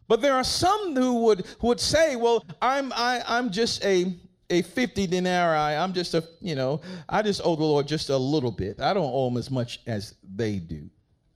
But 0.07 0.21
there 0.21 0.35
are 0.35 0.45
some 0.45 0.95
who 0.95 1.25
would 1.25 1.45
would 1.61 1.81
say, 1.81 2.15
Well, 2.15 2.45
I'm 2.63 2.93
I, 2.93 3.23
I'm 3.27 3.51
just 3.51 3.85
a 3.85 4.17
a 4.49 4.63
50 4.63 5.09
denarii. 5.09 5.77
I'm 5.77 5.93
just 5.93 6.15
a, 6.15 6.23
you 6.41 6.55
know, 6.55 6.83
I 7.09 7.23
just 7.23 7.41
owe 7.43 7.57
the 7.57 7.65
Lord 7.65 7.89
just 7.89 8.11
a 8.11 8.17
little 8.17 8.53
bit. 8.53 8.81
I 8.81 8.95
don't 8.95 9.11
owe 9.13 9.29
him 9.29 9.39
as 9.39 9.51
much 9.51 9.81
as 9.87 10.15
they 10.23 10.59
do. 10.59 10.89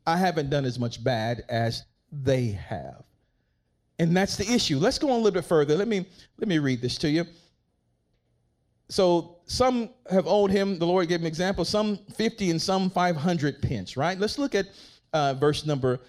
I 0.07 0.16
haven't 0.16 0.51
done 0.51 0.64
as 0.64 0.79
much 0.79 1.03
bad 1.03 1.45
as 1.49 1.85
they 2.12 2.49
have. 2.49 3.03
And 3.99 4.16
that's 4.16 4.37
the 4.37 4.51
issue. 4.53 4.79
Let's 4.79 4.99
go 4.99 5.09
on 5.09 5.14
a 5.14 5.16
little 5.16 5.40
bit 5.40 5.45
further. 5.45 5.75
Let 5.77 5.88
me 5.88 6.07
let 6.38 6.49
me 6.49 6.59
read 6.59 6.83
this 6.83 6.99
to 6.99 7.09
you. 7.09 7.25
So 8.88 9.38
some 9.47 9.90
have 10.11 10.27
owed 10.27 10.51
him, 10.51 10.79
the 10.79 10.87
Lord 10.87 11.09
gave 11.09 11.21
him 11.21 11.27
example, 11.27 11.64
some 11.64 11.99
50 12.14 12.51
and 12.51 12.62
some 12.62 12.88
500 12.90 13.61
pence, 13.61 13.97
right? 13.97 14.19
Let's 14.19 14.38
look 14.38 14.55
at 14.55 14.66
uh, 15.12 15.35
verse 15.35 15.66
number, 15.66 16.01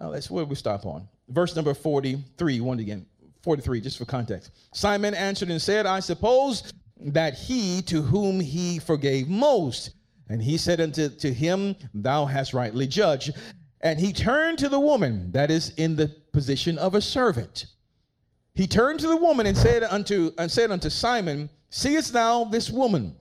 uh, 0.00 0.08
let's 0.08 0.30
where 0.30 0.44
we 0.44 0.56
stop 0.56 0.86
on. 0.86 1.08
verse 1.28 1.54
number 1.54 1.74
43, 1.74 2.60
one 2.60 2.80
again, 2.80 3.06
43, 3.42 3.80
just 3.80 3.98
for 3.98 4.04
context. 4.04 4.50
Simon 4.72 5.14
answered 5.14 5.50
and 5.50 5.62
said, 5.62 5.86
I 5.86 6.00
suppose 6.00 6.72
that 6.98 7.34
he 7.34 7.82
to 7.82 8.02
whom 8.02 8.40
he 8.40 8.78
forgave 8.78 9.28
most. 9.28 9.90
And 10.28 10.42
he 10.42 10.56
said 10.56 10.80
unto 10.80 11.08
to 11.08 11.32
him, 11.32 11.76
Thou 11.94 12.26
hast 12.26 12.52
rightly 12.52 12.86
judged. 12.86 13.32
And 13.80 14.00
he 14.00 14.12
turned 14.12 14.58
to 14.58 14.68
the 14.68 14.80
woman 14.80 15.30
that 15.32 15.50
is 15.50 15.70
in 15.76 15.96
the 15.96 16.08
position 16.32 16.78
of 16.78 16.94
a 16.94 17.00
servant. 17.00 17.66
He 18.54 18.66
turned 18.66 19.00
to 19.00 19.08
the 19.08 19.16
woman 19.16 19.46
and 19.46 19.56
said 19.56 19.82
unto 19.84 20.32
and 20.38 20.50
said 20.50 20.70
unto 20.70 20.90
Simon, 20.90 21.50
Seest 21.70 22.12
thou 22.12 22.44
this 22.44 22.70
woman? 22.70 23.14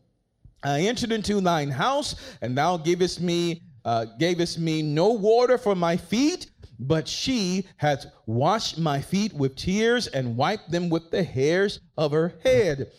I 0.64 0.82
entered 0.82 1.12
into 1.12 1.42
thine 1.42 1.70
house, 1.70 2.16
and 2.42 2.58
thou 2.58 2.78
gavest 2.78 3.22
me 3.22 3.62
uh, 3.84 4.06
gavest 4.18 4.58
me 4.58 4.82
no 4.82 5.10
water 5.10 5.60
for 5.60 5.76
my 5.76 5.96
feet, 5.96 6.50
but 6.80 7.08
she 7.08 7.66
hath 7.78 8.08
washed 8.26 8.80
my 8.80 9.00
feet 9.00 9.32
with 9.34 9.56
tears 9.56 10.08
and 10.08 10.36
wiped 10.36 10.72
them 10.72 10.90
with 10.90 11.12
the 11.12 11.24
hairs 11.24 11.80
of 11.98 12.12
her 12.12 12.34
head. 12.44 12.92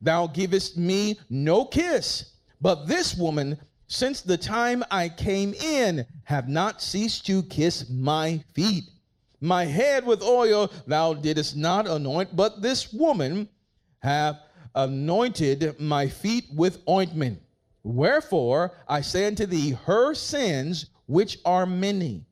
Thou 0.00 0.28
givest 0.28 0.78
me 0.78 1.18
no 1.28 1.66
kiss, 1.66 2.29
but 2.60 2.86
this 2.86 3.16
woman, 3.16 3.58
since 3.86 4.20
the 4.20 4.36
time 4.36 4.84
I 4.90 5.08
came 5.08 5.54
in, 5.54 6.06
have 6.24 6.48
not 6.48 6.82
ceased 6.82 7.26
to 7.26 7.42
kiss 7.44 7.88
my 7.88 8.42
feet. 8.54 8.84
My 9.40 9.64
head 9.64 10.04
with 10.04 10.22
oil 10.22 10.70
thou 10.86 11.14
didst 11.14 11.56
not 11.56 11.88
anoint, 11.88 12.36
but 12.36 12.60
this 12.60 12.92
woman 12.92 13.48
hath 14.00 14.36
anointed 14.74 15.80
my 15.80 16.06
feet 16.06 16.44
with 16.54 16.82
ointment. 16.88 17.40
Wherefore 17.82 18.72
I 18.86 19.00
say 19.00 19.26
unto 19.26 19.46
thee, 19.46 19.70
her 19.86 20.14
sins, 20.14 20.86
which 21.06 21.38
are 21.44 21.66
many, 21.66 22.26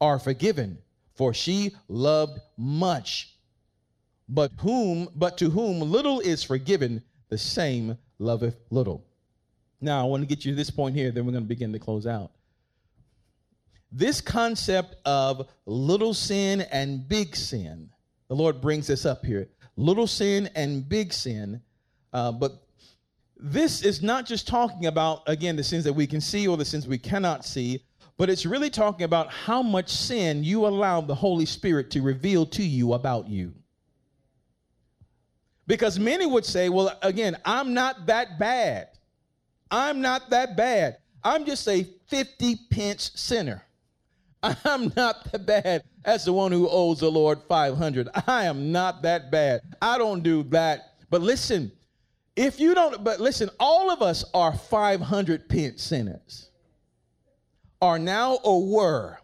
are 0.00 0.18
forgiven, 0.18 0.78
for 1.14 1.32
she 1.32 1.74
loved 1.88 2.38
much. 2.56 3.36
But 4.28 4.52
whom, 4.58 5.08
but 5.16 5.38
to 5.38 5.50
whom 5.50 5.80
little 5.80 6.20
is 6.20 6.42
forgiven, 6.42 7.02
the 7.28 7.38
same 7.38 7.98
loveth 8.18 8.56
little. 8.70 9.04
Now 9.82 10.00
I 10.00 10.04
want 10.04 10.22
to 10.22 10.26
get 10.26 10.44
you 10.44 10.52
to 10.52 10.56
this 10.56 10.70
point 10.70 10.94
here, 10.94 11.10
then 11.10 11.26
we're 11.26 11.32
going 11.32 11.44
to 11.44 11.48
begin 11.48 11.72
to 11.72 11.78
close 11.78 12.06
out. 12.06 12.30
This 13.90 14.20
concept 14.20 14.96
of 15.04 15.48
little 15.66 16.14
sin 16.14 16.62
and 16.72 17.06
big 17.06 17.36
sin, 17.36 17.90
the 18.28 18.34
Lord 18.36 18.60
brings 18.60 18.86
this 18.86 19.04
up 19.04 19.26
here. 19.26 19.48
Little 19.76 20.06
sin 20.06 20.48
and 20.54 20.88
big 20.88 21.12
sin, 21.12 21.60
uh, 22.12 22.30
but 22.32 22.66
this 23.36 23.82
is 23.82 24.02
not 24.02 24.24
just 24.24 24.46
talking 24.46 24.86
about, 24.86 25.22
again, 25.26 25.56
the 25.56 25.64
sins 25.64 25.84
that 25.84 25.92
we 25.92 26.06
can 26.06 26.20
see 26.20 26.46
or 26.46 26.56
the 26.56 26.64
sins 26.64 26.86
we 26.86 26.96
cannot 26.96 27.44
see, 27.44 27.82
but 28.16 28.30
it's 28.30 28.46
really 28.46 28.70
talking 28.70 29.04
about 29.04 29.30
how 29.30 29.62
much 29.62 29.88
sin 29.88 30.44
you 30.44 30.66
allow 30.66 31.00
the 31.00 31.14
Holy 31.14 31.46
Spirit 31.46 31.90
to 31.90 32.02
reveal 32.02 32.46
to 32.46 32.62
you 32.62 32.92
about 32.92 33.28
you. 33.28 33.52
Because 35.66 35.98
many 35.98 36.24
would 36.24 36.44
say, 36.44 36.68
well, 36.68 36.96
again, 37.02 37.36
I'm 37.44 37.74
not 37.74 38.06
that 38.06 38.38
bad. 38.38 38.88
I'm 39.72 40.02
not 40.02 40.30
that 40.30 40.56
bad. 40.56 40.98
I'm 41.24 41.44
just 41.46 41.66
a 41.66 41.84
50 42.08 42.56
pence 42.70 43.10
sinner. 43.14 43.64
I'm 44.42 44.92
not 44.96 45.32
that 45.32 45.46
bad 45.46 45.84
as 46.04 46.24
the 46.24 46.32
one 46.32 46.52
who 46.52 46.68
owes 46.68 47.00
the 47.00 47.10
Lord 47.10 47.40
500. 47.48 48.08
I 48.26 48.44
am 48.44 48.70
not 48.70 49.02
that 49.02 49.30
bad. 49.30 49.62
I 49.80 49.98
don't 49.98 50.22
do 50.22 50.42
that. 50.44 50.94
But 51.10 51.22
listen, 51.22 51.72
if 52.36 52.60
you 52.60 52.74
don't, 52.74 53.02
but 53.02 53.20
listen, 53.20 53.50
all 53.58 53.90
of 53.90 54.02
us 54.02 54.24
are 54.34 54.52
500 54.52 55.48
pence 55.48 55.82
sinners, 55.82 56.48
are 57.80 57.98
now 57.98 58.38
or 58.42 58.66
were. 58.66 59.18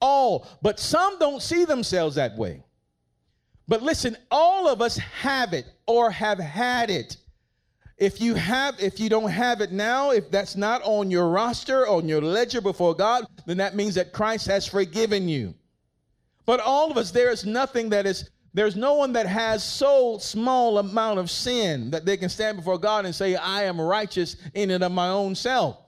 All, 0.00 0.46
but 0.62 0.78
some 0.78 1.18
don't 1.18 1.42
see 1.42 1.64
themselves 1.64 2.16
that 2.16 2.36
way. 2.36 2.62
But 3.66 3.82
listen, 3.82 4.16
all 4.30 4.68
of 4.68 4.82
us 4.82 4.96
have 4.98 5.54
it 5.54 5.66
or 5.86 6.10
have 6.10 6.38
had 6.38 6.90
it. 6.90 7.16
If 7.96 8.20
you 8.20 8.34
have, 8.34 8.80
if 8.80 8.98
you 8.98 9.08
don't 9.08 9.30
have 9.30 9.60
it 9.60 9.70
now, 9.70 10.10
if 10.10 10.30
that's 10.30 10.56
not 10.56 10.82
on 10.82 11.10
your 11.10 11.28
roster, 11.28 11.86
on 11.86 12.08
your 12.08 12.20
ledger 12.20 12.60
before 12.60 12.94
God, 12.94 13.26
then 13.46 13.56
that 13.58 13.76
means 13.76 13.94
that 13.94 14.12
Christ 14.12 14.46
has 14.48 14.66
forgiven 14.66 15.28
you. 15.28 15.54
But 16.44 16.60
all 16.60 16.90
of 16.90 16.96
us, 16.96 17.10
there 17.12 17.30
is 17.30 17.44
nothing 17.44 17.90
that 17.90 18.06
is 18.06 18.30
there's 18.54 18.76
no 18.76 18.94
one 18.94 19.12
that 19.14 19.26
has 19.26 19.64
so 19.64 20.16
small 20.18 20.78
amount 20.78 21.18
of 21.18 21.28
sin 21.28 21.90
that 21.90 22.04
they 22.04 22.16
can 22.16 22.28
stand 22.28 22.56
before 22.56 22.78
God 22.78 23.04
and 23.04 23.12
say, 23.12 23.34
I 23.34 23.64
am 23.64 23.80
righteous 23.80 24.36
in 24.54 24.70
and 24.70 24.84
of 24.84 24.92
my 24.92 25.08
own 25.08 25.34
self. 25.34 25.78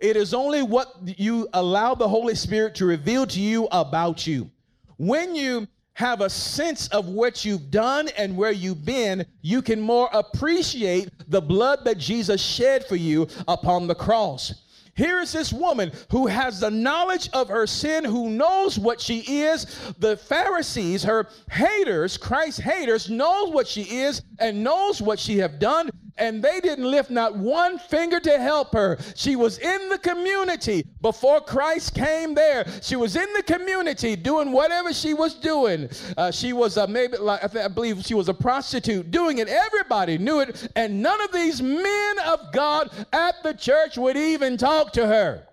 It 0.00 0.16
is 0.16 0.32
only 0.32 0.62
what 0.62 0.94
you 1.04 1.48
allow 1.52 1.94
the 1.94 2.08
Holy 2.08 2.34
Spirit 2.34 2.74
to 2.76 2.86
reveal 2.86 3.26
to 3.26 3.40
you 3.40 3.68
about 3.70 4.26
you. 4.26 4.50
When 4.96 5.34
you 5.34 5.68
have 5.94 6.20
a 6.20 6.30
sense 6.30 6.88
of 6.88 7.08
what 7.08 7.44
you've 7.44 7.70
done 7.70 8.08
and 8.18 8.36
where 8.36 8.52
you've 8.52 8.84
been, 8.84 9.24
you 9.42 9.62
can 9.62 9.80
more 9.80 10.08
appreciate 10.12 11.08
the 11.28 11.40
blood 11.40 11.84
that 11.84 11.98
Jesus 11.98 12.42
shed 12.42 12.84
for 12.86 12.96
you 12.96 13.28
upon 13.46 13.86
the 13.86 13.94
cross. 13.94 14.62
Here 14.96 15.20
is 15.20 15.32
this 15.32 15.52
woman 15.52 15.90
who 16.10 16.26
has 16.26 16.60
the 16.60 16.70
knowledge 16.70 17.28
of 17.32 17.48
her 17.48 17.66
sin, 17.66 18.04
who 18.04 18.30
knows 18.30 18.78
what 18.78 19.00
she 19.00 19.20
is. 19.42 19.66
The 19.98 20.16
Pharisees, 20.16 21.02
her 21.02 21.28
haters, 21.50 22.16
Christ's 22.16 22.60
haters, 22.60 23.10
knows 23.10 23.50
what 23.50 23.66
she 23.66 23.82
is 23.82 24.22
and 24.38 24.62
knows 24.62 25.02
what 25.02 25.18
she 25.18 25.38
have 25.38 25.58
done 25.58 25.90
and 26.16 26.42
they 26.42 26.60
didn't 26.60 26.88
lift 26.88 27.10
not 27.10 27.36
one 27.36 27.78
finger 27.78 28.20
to 28.20 28.38
help 28.38 28.72
her. 28.72 28.98
She 29.16 29.36
was 29.36 29.58
in 29.58 29.88
the 29.88 29.98
community 29.98 30.86
before 31.00 31.40
Christ 31.40 31.94
came 31.94 32.34
there. 32.34 32.66
She 32.82 32.96
was 32.96 33.16
in 33.16 33.32
the 33.32 33.42
community 33.42 34.14
doing 34.14 34.52
whatever 34.52 34.92
she 34.92 35.12
was 35.12 35.34
doing. 35.34 35.88
Uh, 36.16 36.30
she 36.30 36.52
was 36.52 36.76
a, 36.76 36.86
maybe 36.86 37.16
like 37.16 37.56
I, 37.56 37.64
I 37.64 37.68
believe 37.68 38.04
she 38.04 38.14
was 38.14 38.28
a 38.28 38.34
prostitute 38.34 39.10
doing 39.10 39.38
it. 39.38 39.48
Everybody 39.48 40.18
knew 40.18 40.40
it, 40.40 40.68
and 40.76 41.02
none 41.02 41.20
of 41.20 41.32
these 41.32 41.60
men 41.60 42.18
of 42.26 42.52
God 42.52 42.90
at 43.12 43.42
the 43.42 43.54
church 43.54 43.98
would 43.98 44.16
even 44.16 44.56
talk 44.56 44.92
to 44.92 45.06
her. 45.06 45.46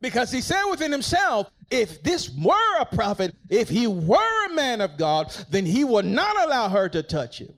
Because 0.00 0.30
he 0.30 0.40
said 0.40 0.64
within 0.70 0.92
himself, 0.92 1.50
if 1.70 2.02
this 2.04 2.30
were 2.30 2.78
a 2.78 2.86
prophet, 2.86 3.34
if 3.50 3.68
he 3.68 3.88
were 3.88 4.46
a 4.46 4.54
man 4.54 4.80
of 4.80 4.96
God, 4.96 5.34
then 5.50 5.66
he 5.66 5.82
would 5.82 6.04
not 6.04 6.40
allow 6.46 6.68
her 6.68 6.88
to 6.88 7.02
touch 7.02 7.40
him. 7.40 7.52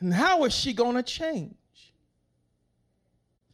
And 0.00 0.12
how 0.12 0.44
is 0.44 0.54
she 0.54 0.72
going 0.72 0.96
to 0.96 1.02
change? 1.02 1.54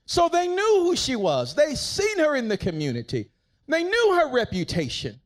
So 0.06 0.28
they 0.28 0.46
knew 0.46 0.80
who 0.84 0.96
she 0.96 1.16
was. 1.16 1.54
They 1.54 1.74
seen 1.74 2.18
her 2.18 2.36
in 2.36 2.48
the 2.48 2.56
community. 2.58 3.30
They 3.68 3.84
knew 3.84 4.14
her 4.20 4.30
reputation. 4.30 5.20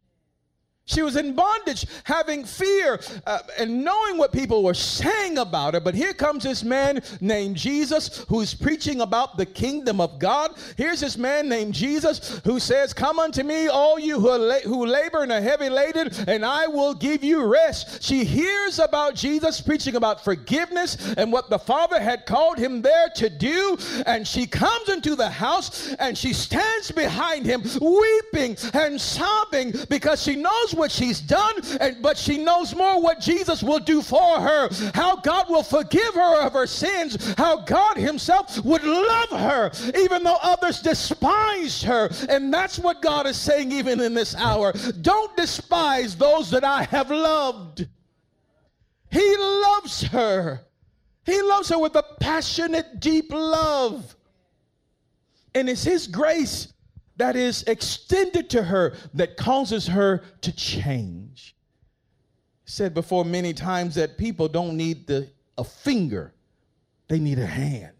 She 0.88 1.02
was 1.02 1.16
in 1.16 1.34
bondage, 1.34 1.84
having 2.04 2.44
fear 2.44 3.00
uh, 3.26 3.40
and 3.58 3.82
knowing 3.82 4.18
what 4.18 4.30
people 4.30 4.62
were 4.62 4.72
saying 4.72 5.36
about 5.36 5.74
her. 5.74 5.80
But 5.80 5.96
here 5.96 6.14
comes 6.14 6.44
this 6.44 6.62
man 6.62 7.02
named 7.20 7.56
Jesus 7.56 8.24
who's 8.28 8.54
preaching 8.54 9.00
about 9.00 9.36
the 9.36 9.46
kingdom 9.46 10.00
of 10.00 10.20
God. 10.20 10.52
Here's 10.76 11.00
this 11.00 11.18
man 11.18 11.48
named 11.48 11.74
Jesus 11.74 12.40
who 12.44 12.60
says, 12.60 12.92
Come 12.92 13.18
unto 13.18 13.42
me, 13.42 13.66
all 13.66 13.98
you 13.98 14.20
who, 14.20 14.30
la- 14.38 14.60
who 14.60 14.86
labor 14.86 15.24
and 15.24 15.32
are 15.32 15.40
heavy 15.40 15.68
laden, 15.68 16.08
and 16.28 16.44
I 16.44 16.68
will 16.68 16.94
give 16.94 17.24
you 17.24 17.44
rest. 17.44 18.00
She 18.04 18.22
hears 18.24 18.78
about 18.78 19.16
Jesus 19.16 19.60
preaching 19.60 19.96
about 19.96 20.22
forgiveness 20.22 21.14
and 21.14 21.32
what 21.32 21.50
the 21.50 21.58
Father 21.58 22.00
had 22.00 22.26
called 22.26 22.58
him 22.58 22.80
there 22.80 23.08
to 23.16 23.28
do. 23.28 23.76
And 24.06 24.26
she 24.26 24.46
comes 24.46 24.88
into 24.88 25.16
the 25.16 25.30
house 25.30 25.92
and 25.94 26.16
she 26.16 26.32
stands 26.32 26.92
behind 26.92 27.44
him, 27.44 27.64
weeping 27.80 28.56
and 28.72 29.00
sobbing 29.00 29.74
because 29.88 30.22
she 30.22 30.36
knows 30.36 30.75
what 30.76 30.90
she's 30.90 31.20
done, 31.20 31.54
and, 31.80 32.00
but 32.02 32.16
she 32.16 32.38
knows 32.38 32.74
more 32.74 33.00
what 33.00 33.20
Jesus 33.20 33.62
will 33.62 33.78
do 33.78 34.02
for 34.02 34.40
her, 34.40 34.68
how 34.94 35.16
God 35.16 35.48
will 35.48 35.62
forgive 35.62 36.14
her 36.14 36.42
of 36.42 36.52
her 36.52 36.66
sins, 36.66 37.34
how 37.36 37.56
God 37.62 37.96
Himself 37.96 38.64
would 38.64 38.84
love 38.84 39.30
her, 39.30 39.70
even 39.98 40.22
though 40.22 40.38
others 40.42 40.80
despised 40.80 41.84
her. 41.84 42.10
And 42.28 42.52
that's 42.52 42.78
what 42.78 43.02
God 43.02 43.26
is 43.26 43.36
saying 43.36 43.72
even 43.72 44.00
in 44.00 44.14
this 44.14 44.34
hour. 44.36 44.72
Don't 45.00 45.36
despise 45.36 46.16
those 46.16 46.50
that 46.50 46.64
I 46.64 46.84
have 46.84 47.10
loved. 47.10 47.86
He 49.10 49.36
loves 49.36 50.02
her. 50.02 50.60
He 51.24 51.40
loves 51.42 51.70
her 51.70 51.78
with 51.78 51.96
a 51.96 52.04
passionate, 52.20 53.00
deep 53.00 53.32
love. 53.32 54.14
And 55.54 55.68
it's 55.68 55.82
His 55.82 56.06
grace 56.06 56.72
that 57.16 57.36
is 57.36 57.62
extended 57.64 58.50
to 58.50 58.62
her 58.62 58.94
that 59.14 59.36
causes 59.36 59.86
her 59.86 60.22
to 60.42 60.52
change. 60.54 61.54
Said 62.64 62.94
before 62.94 63.24
many 63.24 63.52
times 63.52 63.94
that 63.94 64.18
people 64.18 64.48
don't 64.48 64.76
need 64.76 65.06
the, 65.06 65.30
a 65.56 65.64
finger, 65.64 66.34
they 67.08 67.18
need 67.18 67.38
a 67.38 67.46
hand 67.46 67.92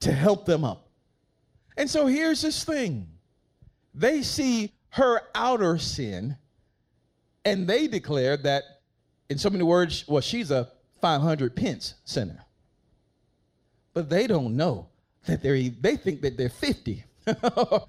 to 0.00 0.12
help 0.12 0.46
them 0.46 0.64
up. 0.64 0.88
And 1.76 1.88
so 1.88 2.06
here's 2.06 2.40
this 2.40 2.64
thing 2.64 3.08
they 3.94 4.22
see 4.22 4.72
her 4.90 5.22
outer 5.34 5.78
sin 5.78 6.36
and 7.44 7.66
they 7.66 7.86
declare 7.88 8.36
that, 8.38 8.64
in 9.28 9.38
so 9.38 9.50
many 9.50 9.64
words, 9.64 10.04
well, 10.06 10.20
she's 10.20 10.50
a 10.50 10.68
500 11.00 11.56
pence 11.56 11.94
sinner. 12.04 12.44
But 13.94 14.08
they 14.08 14.26
don't 14.26 14.56
know 14.56 14.88
that 15.26 15.42
they're, 15.42 15.56
they 15.80 15.96
think 15.96 16.20
that 16.22 16.36
they're 16.36 16.48
50 16.48 17.04
but 17.24 17.88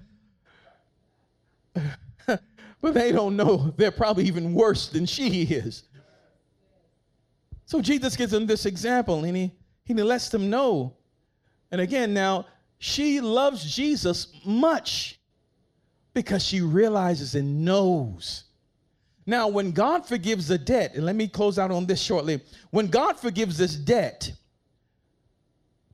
they 2.82 3.12
don't 3.12 3.36
know 3.36 3.72
they're 3.76 3.90
probably 3.90 4.24
even 4.24 4.54
worse 4.54 4.88
than 4.88 5.06
she 5.06 5.42
is. 5.42 5.84
So 7.66 7.80
Jesus 7.80 8.16
gives 8.16 8.32
them 8.32 8.46
this 8.46 8.66
example 8.66 9.24
and 9.24 9.36
he, 9.36 9.52
he 9.84 9.94
lets 9.94 10.28
them 10.28 10.50
know. 10.50 10.94
And 11.70 11.80
again, 11.80 12.12
now 12.12 12.46
she 12.78 13.20
loves 13.20 13.74
Jesus 13.74 14.28
much 14.44 15.18
because 16.14 16.44
she 16.44 16.60
realizes 16.60 17.34
and 17.34 17.64
knows. 17.64 18.44
Now, 19.24 19.48
when 19.48 19.70
God 19.70 20.04
forgives 20.06 20.50
a 20.50 20.58
debt, 20.58 20.94
and 20.94 21.06
let 21.06 21.14
me 21.14 21.28
close 21.28 21.58
out 21.58 21.70
on 21.70 21.86
this 21.86 22.02
shortly. 22.02 22.40
When 22.70 22.88
God 22.88 23.18
forgives 23.18 23.56
this 23.56 23.76
debt, 23.76 24.32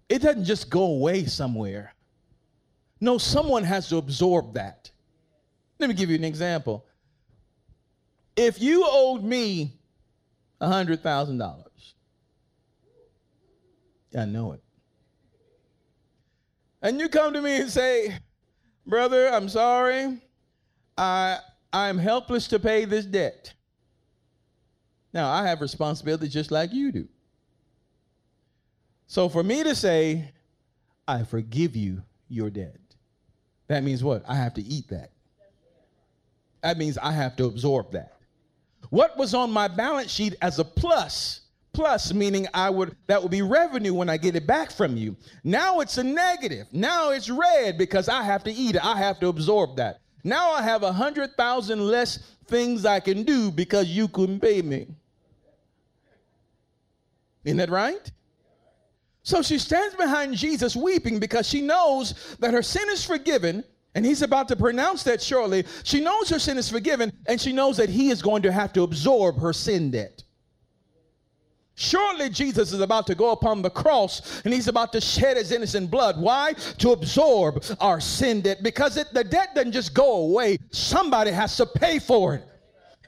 it 0.08 0.22
doesn't 0.22 0.44
just 0.44 0.70
go 0.70 0.82
away 0.82 1.26
somewhere. 1.26 1.94
No, 3.00 3.18
someone 3.18 3.64
has 3.64 3.88
to 3.88 3.96
absorb 3.96 4.54
that. 4.54 4.90
Let 5.78 5.88
me 5.88 5.94
give 5.94 6.10
you 6.10 6.16
an 6.16 6.24
example. 6.24 6.84
If 8.36 8.60
you 8.60 8.84
owed 8.86 9.22
me 9.22 9.72
a 10.60 10.68
$100,000, 10.68 11.64
I 14.16 14.24
know 14.24 14.52
it. 14.52 14.62
And 16.82 17.00
you 17.00 17.08
come 17.08 17.32
to 17.32 17.42
me 17.42 17.60
and 17.60 17.70
say, 17.70 18.16
Brother, 18.86 19.28
I'm 19.28 19.48
sorry. 19.48 20.20
I, 20.96 21.38
I'm 21.72 21.98
helpless 21.98 22.48
to 22.48 22.58
pay 22.58 22.84
this 22.84 23.04
debt. 23.04 23.52
Now, 25.12 25.30
I 25.30 25.46
have 25.46 25.60
responsibility 25.60 26.28
just 26.28 26.50
like 26.50 26.72
you 26.72 26.92
do. 26.92 27.08
So 29.06 29.28
for 29.28 29.42
me 29.42 29.62
to 29.62 29.74
say, 29.74 30.32
I 31.06 31.22
forgive 31.24 31.76
you 31.76 32.02
your 32.28 32.50
debt, 32.50 32.78
that 33.68 33.84
means 33.84 34.02
what? 34.02 34.24
I 34.28 34.34
have 34.34 34.54
to 34.54 34.62
eat 34.62 34.88
that. 34.88 35.10
That 36.62 36.78
means 36.78 36.98
I 36.98 37.12
have 37.12 37.36
to 37.36 37.44
absorb 37.44 37.92
that. 37.92 38.14
What 38.90 39.16
was 39.16 39.34
on 39.34 39.50
my 39.50 39.68
balance 39.68 40.10
sheet 40.10 40.34
as 40.42 40.58
a 40.58 40.64
plus, 40.64 41.42
plus 41.72 42.12
meaning 42.12 42.46
I 42.54 42.70
would 42.70 42.96
that 43.06 43.22
would 43.22 43.30
be 43.30 43.42
revenue 43.42 43.94
when 43.94 44.08
I 44.08 44.16
get 44.16 44.34
it 44.34 44.46
back 44.46 44.70
from 44.70 44.96
you. 44.96 45.16
Now 45.44 45.80
it's 45.80 45.98
a 45.98 46.04
negative. 46.04 46.66
Now 46.72 47.10
it's 47.10 47.28
red 47.28 47.78
because 47.78 48.08
I 48.08 48.22
have 48.22 48.42
to 48.44 48.52
eat 48.52 48.76
it. 48.76 48.84
I 48.84 48.96
have 48.96 49.20
to 49.20 49.28
absorb 49.28 49.76
that. 49.76 50.00
Now 50.24 50.50
I 50.50 50.62
have 50.62 50.82
a 50.82 50.92
hundred 50.92 51.36
thousand 51.36 51.86
less 51.86 52.18
things 52.46 52.84
I 52.86 53.00
can 53.00 53.22
do 53.22 53.50
because 53.50 53.88
you 53.88 54.08
couldn't 54.08 54.40
pay 54.40 54.62
me. 54.62 54.88
Isn't 57.44 57.58
that 57.58 57.70
right? 57.70 58.10
So 59.28 59.42
she 59.42 59.58
stands 59.58 59.94
behind 59.94 60.34
Jesus 60.34 60.74
weeping 60.74 61.18
because 61.20 61.46
she 61.46 61.60
knows 61.60 62.34
that 62.38 62.54
her 62.54 62.62
sin 62.62 62.88
is 62.88 63.04
forgiven 63.04 63.62
and 63.94 64.06
he's 64.06 64.22
about 64.22 64.48
to 64.48 64.56
pronounce 64.56 65.02
that 65.02 65.20
shortly. 65.20 65.66
She 65.84 66.00
knows 66.00 66.30
her 66.30 66.38
sin 66.38 66.56
is 66.56 66.70
forgiven 66.70 67.12
and 67.26 67.38
she 67.38 67.52
knows 67.52 67.76
that 67.76 67.90
he 67.90 68.08
is 68.08 68.22
going 68.22 68.40
to 68.44 68.50
have 68.50 68.72
to 68.72 68.84
absorb 68.84 69.38
her 69.38 69.52
sin 69.52 69.90
debt. 69.90 70.24
Surely 71.74 72.30
Jesus 72.30 72.72
is 72.72 72.80
about 72.80 73.06
to 73.08 73.14
go 73.14 73.32
upon 73.32 73.60
the 73.60 73.68
cross 73.68 74.40
and 74.46 74.54
he's 74.54 74.66
about 74.66 74.94
to 74.94 75.00
shed 75.02 75.36
his 75.36 75.52
innocent 75.52 75.90
blood. 75.90 76.18
Why? 76.18 76.54
To 76.78 76.92
absorb 76.92 77.62
our 77.80 78.00
sin 78.00 78.40
debt. 78.40 78.62
Because 78.62 78.96
it, 78.96 79.12
the 79.12 79.24
debt 79.24 79.54
doesn't 79.54 79.72
just 79.72 79.92
go 79.92 80.22
away, 80.22 80.56
somebody 80.70 81.32
has 81.32 81.54
to 81.58 81.66
pay 81.66 81.98
for 81.98 82.36
it 82.36 82.48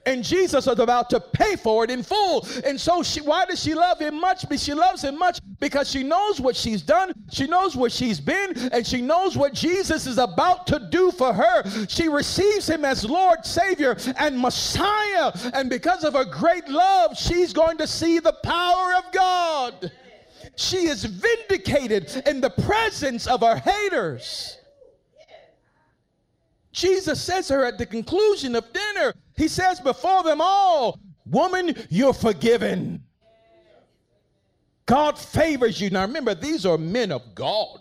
and 0.05 0.23
Jesus 0.23 0.67
is 0.67 0.79
about 0.79 1.09
to 1.11 1.19
pay 1.19 1.55
for 1.55 1.83
it 1.83 1.91
in 1.91 2.03
full. 2.03 2.45
And 2.65 2.79
so, 2.79 3.03
she, 3.03 3.21
why 3.21 3.45
does 3.45 3.61
she 3.61 3.73
love 3.73 3.99
him 3.99 4.19
much? 4.19 4.47
Because 4.47 4.63
she 4.63 4.73
loves 4.73 5.03
him 5.03 5.17
much 5.17 5.39
because 5.59 5.89
she 5.89 6.03
knows 6.03 6.41
what 6.41 6.55
she's 6.55 6.81
done, 6.81 7.13
she 7.31 7.45
knows 7.47 7.75
where 7.75 7.89
she's 7.89 8.19
been, 8.19 8.57
and 8.71 8.85
she 8.85 9.01
knows 9.01 9.37
what 9.37 9.53
Jesus 9.53 10.07
is 10.07 10.17
about 10.17 10.65
to 10.67 10.87
do 10.91 11.11
for 11.11 11.33
her. 11.33 11.87
She 11.87 12.09
receives 12.09 12.67
him 12.67 12.83
as 12.83 13.05
Lord, 13.05 13.45
Savior, 13.45 13.95
and 14.17 14.39
Messiah. 14.39 15.31
And 15.53 15.69
because 15.69 16.03
of 16.03 16.13
her 16.13 16.25
great 16.25 16.67
love, 16.67 17.17
she's 17.17 17.53
going 17.53 17.77
to 17.77 17.87
see 17.87 18.19
the 18.19 18.33
power 18.43 18.95
of 18.95 19.11
God. 19.11 19.91
She 20.55 20.87
is 20.87 21.05
vindicated 21.05 22.23
in 22.27 22.41
the 22.41 22.49
presence 22.49 23.27
of 23.27 23.41
her 23.41 23.55
haters. 23.55 24.57
Jesus 26.71 27.21
says 27.21 27.47
to 27.47 27.55
her 27.55 27.65
at 27.65 27.77
the 27.77 27.85
conclusion 27.85 28.55
of 28.55 28.71
dinner, 28.71 29.13
He 29.41 29.47
says 29.47 29.79
before 29.79 30.21
them 30.21 30.39
all, 30.39 30.99
Woman, 31.25 31.75
you're 31.89 32.13
forgiven. 32.13 33.03
God 34.85 35.17
favors 35.17 35.81
you. 35.81 35.89
Now 35.89 36.03
remember, 36.03 36.35
these 36.35 36.63
are 36.63 36.77
men 36.77 37.11
of 37.11 37.33
God. 37.33 37.79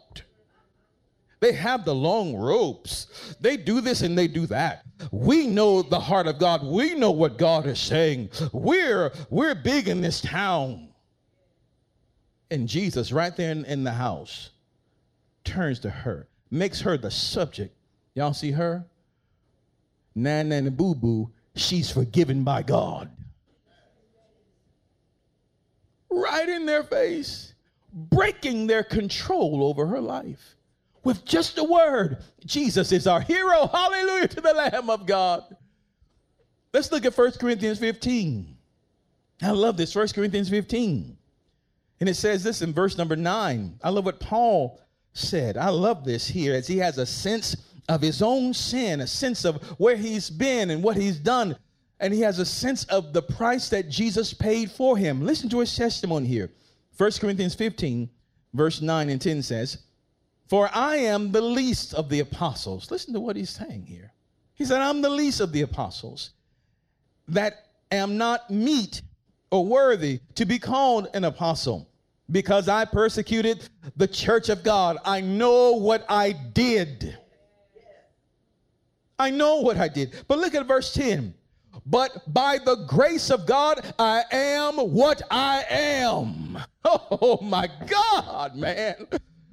They 1.41 1.53
have 1.53 1.85
the 1.85 1.95
long 1.95 2.35
ropes. 2.35 3.35
They 3.43 3.59
do 3.59 3.83
this 3.83 4.01
and 4.01 4.17
they 4.17 4.27
do 4.27 4.47
that. 4.47 4.87
We 5.11 5.47
know 5.47 5.83
the 5.83 6.01
heart 6.01 6.27
of 6.27 6.39
God. 6.39 6.65
We 6.65 6.95
know 6.95 7.11
what 7.11 7.37
God 7.37 7.67
is 7.67 7.79
saying. 7.79 8.31
We're 8.53 9.13
we're 9.29 9.55
big 9.55 9.89
in 9.89 10.01
this 10.01 10.23
town. 10.23 10.89
And 12.51 12.67
Jesus, 12.69 13.13
right 13.13 13.37
there 13.37 13.53
in, 13.53 13.67
in 13.67 13.85
the 13.85 13.93
house, 13.93 14.49
turns 15.45 15.79
to 15.81 15.91
her, 15.91 16.27
makes 16.51 16.81
her 16.81 16.97
the 16.97 17.11
subject 17.11 17.77
Y'all 18.15 18.33
see 18.33 18.53
her? 18.53 18.87
Nan 20.15 20.53
and 20.53 20.75
Boo 20.75 20.95
Boo, 20.95 21.31
she's 21.55 21.91
forgiven 21.91 22.45
by 22.45 22.63
God. 22.63 23.11
Right 26.11 26.49
in 26.49 26.67
their 26.67 26.83
face, 26.83 27.55
breaking 27.93 28.67
their 28.67 28.83
control 28.83 29.65
over 29.65 29.87
her 29.87 30.01
life 30.01 30.57
with 31.05 31.25
just 31.25 31.59
a 31.59 31.65
word. 31.65 32.19
Jesus 32.45 32.93
is 32.93 33.07
our 33.07 33.21
hero. 33.21 33.67
Hallelujah 33.67 34.29
to 34.29 34.41
the 34.41 34.53
Lamb 34.53 34.91
of 34.91 35.07
God. 35.07 35.57
Let's 36.73 36.93
look 36.93 37.05
at 37.05 37.17
1 37.17 37.33
Corinthians 37.33 37.79
15. 37.79 38.57
I 39.43 39.51
love 39.51 39.77
this, 39.77 39.95
1 39.95 40.09
Corinthians 40.09 40.49
15. 40.51 41.17
And 42.01 42.09
it 42.09 42.15
says 42.15 42.43
this 42.43 42.63
in 42.63 42.73
verse 42.73 42.97
number 42.97 43.17
9. 43.17 43.79
I 43.83 43.91
love 43.91 44.05
what 44.05 44.21
Paul 44.21 44.81
said. 45.13 45.57
I 45.57 45.69
love 45.69 46.05
this 46.05 46.27
here 46.27 46.55
as 46.55 46.67
he 46.67 46.79
has 46.79 46.99
a 46.99 47.07
sense 47.07 47.57
of 47.89 48.01
his 48.01 48.23
own 48.23 48.55
sin, 48.55 49.01
a 49.01 49.07
sense 49.07 49.45
of 49.45 49.63
where 49.79 49.97
he's 49.97 50.31
been 50.31 50.71
and 50.71 50.83
what 50.83 50.97
he's 50.97 51.19
done. 51.19 51.57
And 51.99 52.15
he 52.15 52.21
has 52.21 52.39
a 52.39 52.47
sense 52.47 52.85
of 52.85 53.13
the 53.13 53.23
price 53.23 53.69
that 53.71 53.89
Jesus 53.89 54.33
paid 54.33 54.71
for 54.71 54.97
him. 54.97 55.25
Listen 55.25 55.49
to 55.51 55.61
his 55.61 55.75
testimony 55.75 56.27
here. 56.27 56.51
1 56.97 57.13
Corinthians 57.21 57.55
15, 57.55 58.09
verse 58.55 58.81
9 58.81 59.11
and 59.11 59.21
10 59.21 59.43
says, 59.43 59.79
For 60.49 60.71
I 60.73 60.97
am 60.97 61.33
the 61.33 61.41
least 61.41 61.95
of 61.95 62.09
the 62.09 62.21
apostles. 62.21 62.91
Listen 62.91 63.13
to 63.15 63.21
what 63.21 63.37
he's 63.37 63.51
saying 63.51 63.87
here. 63.87 64.13
He 64.55 64.65
said, 64.65 64.81
I'm 64.81 65.01
the 65.01 65.11
least 65.11 65.41
of 65.41 65.53
the 65.53 65.63
apostles 65.63 66.31
that 67.29 67.67
am 67.91 68.17
not 68.19 68.51
meet 68.51 69.03
or 69.51 69.65
worthy 69.65 70.21
to 70.35 70.45
be 70.45 70.59
called 70.59 71.09
an 71.15 71.25
apostle 71.25 71.89
because 72.31 72.69
I 72.69 72.85
persecuted 72.85 73.69
the 73.97 74.07
church 74.07 74.49
of 74.49 74.63
God. 74.63 74.99
I 75.05 75.21
know 75.21 75.73
what 75.73 76.05
I 76.09 76.33
did. 76.33 77.19
I 79.21 79.29
know 79.29 79.57
what 79.57 79.77
I 79.77 79.89
did. 79.89 80.15
But 80.27 80.39
look 80.39 80.55
at 80.55 80.67
verse 80.67 80.95
10. 80.95 81.35
But 81.85 82.33
by 82.33 82.59
the 82.59 82.87
grace 82.89 83.31
of 83.31 83.45
God, 83.45 83.95
I 83.99 84.25
am 84.33 84.77
what 84.77 85.23
I 85.31 85.65
am. 85.69 86.59
Oh 86.83 87.39
my 87.43 87.69
God, 87.87 88.57
man. 88.57 89.07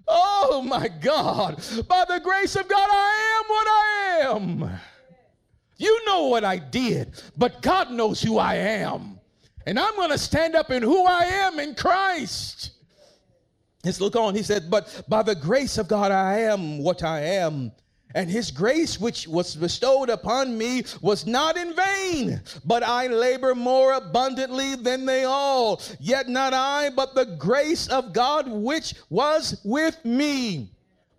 Oh 0.08 0.64
my 0.66 0.88
God. 0.88 1.62
By 1.88 2.06
the 2.08 2.22
grace 2.24 2.56
of 2.56 2.66
God, 2.70 2.88
I 2.90 3.38
am 3.38 3.50
what 3.50 3.68
I 3.68 4.68
am. 4.72 4.80
You 5.76 6.06
know 6.06 6.28
what 6.28 6.46
I 6.46 6.58
did, 6.58 7.22
but 7.36 7.62
God 7.62 7.92
knows 7.92 8.22
who 8.22 8.38
I 8.38 8.56
am. 8.56 9.20
And 9.66 9.78
I'm 9.78 9.96
going 9.96 10.12
to 10.12 10.18
stand 10.18 10.56
up 10.56 10.72
in 10.72 10.82
who 10.82 11.06
I 11.06 11.26
am 11.26 11.60
in 11.60 11.76
Christ. 11.76 12.72
Let's 13.84 14.00
look 14.00 14.16
on. 14.16 14.34
He 14.34 14.42
said, 14.42 14.72
But 14.72 15.04
by 15.10 15.22
the 15.22 15.36
grace 15.36 15.78
of 15.78 15.90
God, 15.90 16.12
I 16.14 16.40
am 16.40 16.82
what 16.82 17.04
I 17.04 17.20
am. 17.20 17.74
And 18.18 18.32
his 18.32 18.50
grace, 18.50 19.00
which 19.00 19.28
was 19.28 19.56
bestowed 19.56 20.10
upon 20.10 20.58
me, 20.58 20.86
was 21.02 21.28
not 21.28 21.56
in 21.56 21.76
vain, 21.76 22.42
but 22.66 22.82
I 22.82 23.06
labor 23.06 23.54
more 23.54 23.94
abundantly 23.94 24.74
than 24.74 25.06
they 25.06 25.26
all. 25.26 25.84
Yet 26.00 26.28
not 26.28 26.52
I, 26.52 26.90
but 26.90 27.14
the 27.14 27.28
grace 27.38 27.88
of 27.88 28.14
God 28.14 28.48
which 28.48 28.96
was 29.12 29.62
with 29.64 30.04
me. 30.04 30.72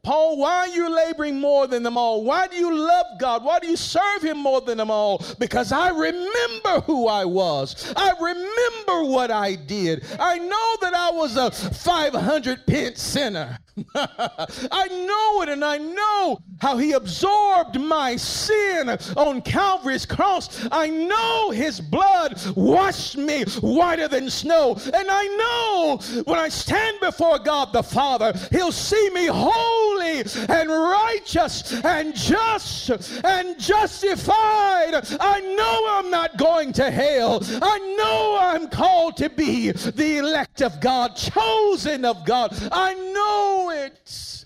Paul, 0.03 0.39
why 0.39 0.57
are 0.57 0.69
you 0.69 0.89
laboring 0.89 1.41
more 1.41 1.67
than 1.67 1.83
them 1.83 1.97
all? 1.97 2.25
Why 2.25 2.47
do 2.47 2.57
you 2.57 2.75
love 2.75 3.07
God? 3.19 3.45
Why 3.45 3.59
do 3.59 3.67
you 3.67 3.77
serve 3.77 4.23
Him 4.23 4.39
more 4.39 4.61
than 4.61 4.79
them 4.79 4.91
all? 4.91 5.23
Because 5.39 5.73
I 5.73 5.91
remember 5.91 6.81
who 6.87 7.09
I 7.09 7.25
was. 7.25 7.93
I 7.97 8.13
remember 8.21 9.11
what 9.11 9.31
I 9.31 9.55
did. 9.55 10.05
I 10.19 10.39
know 10.39 10.77
that 10.81 10.95
I 10.95 11.11
was 11.11 11.37
a 11.37 11.51
500 11.51 12.67
pence 12.67 13.03
sinner. 13.03 13.59
I 13.95 14.89
know 14.89 15.43
it, 15.43 15.49
and 15.49 15.65
I 15.65 15.79
know 15.79 16.41
how 16.61 16.77
he 16.77 16.93
absorbed 16.93 17.81
my 17.81 18.17
sin 18.17 18.89
on 19.17 19.43
Calvary's 19.43 20.07
cross. 20.07 20.67
I 20.73 20.89
know 20.89 21.51
his 21.51 21.81
blood 21.81 22.41
washed 22.57 23.17
me 23.17 23.45
whiter 23.61 24.09
than 24.09 24.31
snow. 24.31 24.77
And 24.93 25.09
I 25.11 25.27
know 25.27 26.23
when 26.25 26.39
I 26.39 26.49
stand 26.49 26.99
before 27.01 27.39
God 27.39 27.73
the 27.73 27.83
Father, 27.83 28.33
he'll 28.51 28.73
see 28.73 29.11
me 29.11 29.27
holy 29.27 29.98
holy 30.09 30.47
and 30.49 30.69
righteous 30.69 31.73
and 31.85 32.15
just 32.15 32.91
and 33.25 33.59
justified. 33.59 34.95
I 35.21 35.41
know 35.57 35.87
I'm 35.89 36.11
not 36.11 36.37
going 36.37 36.73
to 36.75 36.91
hell. 36.91 37.43
I 37.63 37.97
know 37.99 38.39
I'm 38.41 38.69
called 38.69 39.17
to 39.19 39.31
be 39.31 39.71
the 39.71 40.19
elect 40.19 40.63
of 40.63 40.81
God, 40.81 41.17
chosen 41.17 42.05
of 42.05 42.25
God. 42.25 42.57
I 42.73 42.95
know 42.95 43.71
it. 43.71 44.45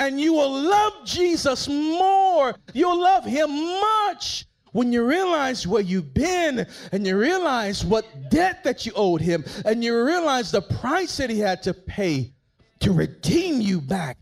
And 0.00 0.20
you 0.20 0.32
will 0.32 0.62
love 0.62 0.92
Jesus 1.04 1.66
more. 1.66 2.54
You'll 2.72 3.00
love 3.00 3.24
him 3.24 3.50
much 3.50 4.46
when 4.70 4.92
you 4.92 5.04
realize 5.04 5.66
where 5.66 5.82
you've 5.82 6.14
been 6.14 6.64
and 6.92 7.04
you 7.04 7.18
realize 7.18 7.84
what 7.84 8.30
debt 8.30 8.62
that 8.62 8.86
you 8.86 8.92
owed 8.94 9.20
him 9.20 9.44
and 9.64 9.82
you 9.82 10.04
realize 10.04 10.52
the 10.52 10.62
price 10.62 11.16
that 11.16 11.30
he 11.30 11.40
had 11.40 11.64
to 11.64 11.74
pay 11.74 12.32
to 12.78 12.92
redeem 12.92 13.60
you 13.60 13.80
back 13.80 14.18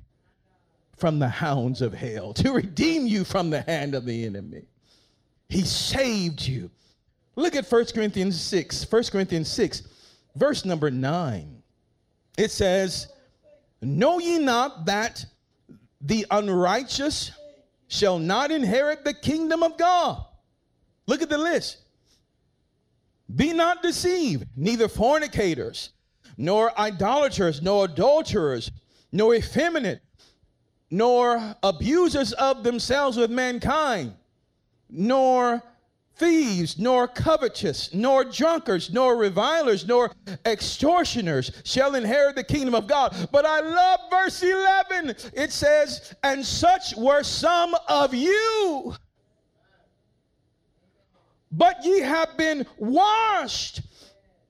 from 0.96 1.18
the 1.18 1.28
hounds 1.28 1.82
of 1.82 1.92
hell, 1.92 2.32
to 2.34 2.52
redeem 2.52 3.06
you 3.06 3.24
from 3.24 3.50
the 3.50 3.62
hand 3.62 3.94
of 3.94 4.06
the 4.06 4.24
enemy. 4.24 4.62
He 5.48 5.62
saved 5.62 6.42
you. 6.42 6.70
Look 7.36 7.54
at 7.54 7.70
1 7.70 7.86
Corinthians 7.94 8.40
6, 8.40 8.90
1 8.90 9.04
Corinthians 9.04 9.48
6, 9.48 9.82
verse 10.34 10.64
number 10.64 10.90
9. 10.90 11.62
It 12.38 12.50
says, 12.50 13.08
Know 13.82 14.18
ye 14.18 14.38
not 14.38 14.86
that 14.86 15.24
the 16.00 16.26
unrighteous 16.30 17.30
shall 17.88 18.18
not 18.18 18.50
inherit 18.50 19.04
the 19.04 19.14
kingdom 19.14 19.62
of 19.62 19.76
God? 19.76 20.24
Look 21.06 21.22
at 21.22 21.28
the 21.28 21.38
list. 21.38 21.78
Be 23.34 23.52
not 23.52 23.82
deceived, 23.82 24.46
neither 24.56 24.88
fornicators, 24.88 25.90
nor 26.36 26.78
idolaters, 26.78 27.60
nor 27.60 27.84
adulterers, 27.86 28.70
nor 29.12 29.34
effeminate, 29.34 30.00
nor 30.90 31.56
abusers 31.62 32.32
of 32.34 32.62
themselves 32.62 33.16
with 33.16 33.30
mankind, 33.30 34.14
nor 34.88 35.62
thieves, 36.16 36.78
nor 36.78 37.06
covetous, 37.06 37.92
nor 37.92 38.24
drunkards, 38.24 38.92
nor 38.92 39.16
revilers, 39.16 39.86
nor 39.86 40.10
extortioners 40.46 41.50
shall 41.64 41.94
inherit 41.94 42.36
the 42.36 42.44
kingdom 42.44 42.74
of 42.74 42.86
God. 42.86 43.14
But 43.30 43.44
I 43.44 43.60
love 43.60 44.00
verse 44.10 44.42
11. 44.42 45.16
It 45.34 45.52
says, 45.52 46.14
And 46.22 46.44
such 46.44 46.94
were 46.96 47.22
some 47.22 47.74
of 47.88 48.14
you. 48.14 48.94
But 51.52 51.84
ye 51.84 52.00
have 52.00 52.36
been 52.36 52.66
washed 52.78 53.82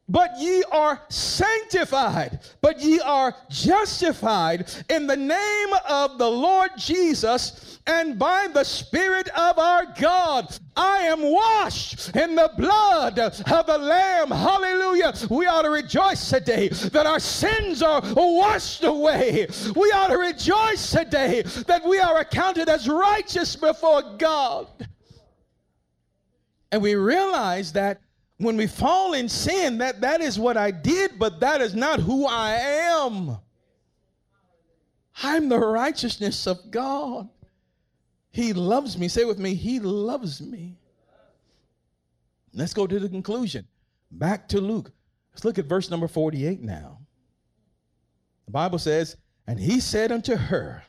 but 0.09 0.31
ye 0.39 0.63
are 0.71 1.01
sanctified, 1.09 2.39
but 2.61 2.81
ye 2.81 3.01
are 3.01 3.35
justified 3.51 4.73
in 4.89 5.07
the 5.07 5.17
name 5.17 5.69
of 5.89 6.19
the 6.19 6.31
Lord 6.31 6.71
Jesus 6.79 7.81
and 7.89 8.19
by 8.19 8.49
the 8.53 8.65
Spirit 8.65 9.29
of 9.31 9.59
our 9.59 9.87
God. 9.99 10.57
I 10.77 10.99
am 10.99 11.23
washed 11.23 12.15
in 12.17 12.35
the 12.35 12.53
blood 12.57 13.19
of 13.19 13.67
the 13.67 13.79
Lamb. 13.79 14.29
Hallelujah. 14.29 15.13
We 15.31 15.47
ought 15.47 15.63
to 15.63 15.71
rejoice 15.71 16.29
today 16.29 16.69
that 16.69 17.07
our 17.07 17.21
sins 17.21 17.83
are 17.83 18.03
washed 18.15 18.85
away. 18.85 19.47
We 19.75 19.93
ought 19.93 20.09
to 20.09 20.19
rejoice 20.19 20.91
today 20.91 21.43
that 21.43 21.85
we 21.85 21.99
are 21.99 22.19
accounted 22.19 22.69
as 22.69 22.89
righteous 22.89 23.57
before 23.57 24.17
God. 24.19 24.69
And 26.73 26.83
we 26.83 26.95
realize 26.97 27.73
that 27.73 28.01
when 28.39 28.57
we 28.57 28.67
fall 28.67 29.15
in 29.15 29.29
sin, 29.29 29.79
that, 29.79 30.01
that 30.03 30.21
is 30.21 30.39
what 30.39 30.57
I 30.57 30.71
did, 30.71 31.19
but 31.19 31.41
that 31.41 31.61
is 31.61 31.75
not 31.75 32.01
who 32.01 32.27
I 32.27 32.53
am. 32.53 33.39
I'm 35.23 35.49
the 35.49 35.59
righteousness 35.59 36.47
of 36.47 36.71
God. 36.71 37.29
He 38.31 38.53
loves 38.53 38.99
me. 38.99 39.09
Say 39.09 39.25
with 39.25 39.39
me, 39.39 39.55
He 39.55 39.81
loves 39.81 40.43
me. 40.43 40.77
Let's 42.53 42.75
go 42.75 42.87
to 42.87 42.99
the 42.99 43.09
conclusion. 43.09 43.67
Back 44.11 44.49
to 44.49 44.61
Luke. 44.61 44.93
Let's 45.33 45.45
look 45.45 45.59
at 45.59 45.67
verse 45.67 45.91
number 45.91 46.09
48 46.09 46.63
now. 46.63 46.99
The 48.47 48.53
Bible 48.53 48.79
says, 48.79 49.17
And 49.47 49.59
he 49.59 49.81
said 49.81 50.13
unto 50.13 50.37
her, 50.37 50.83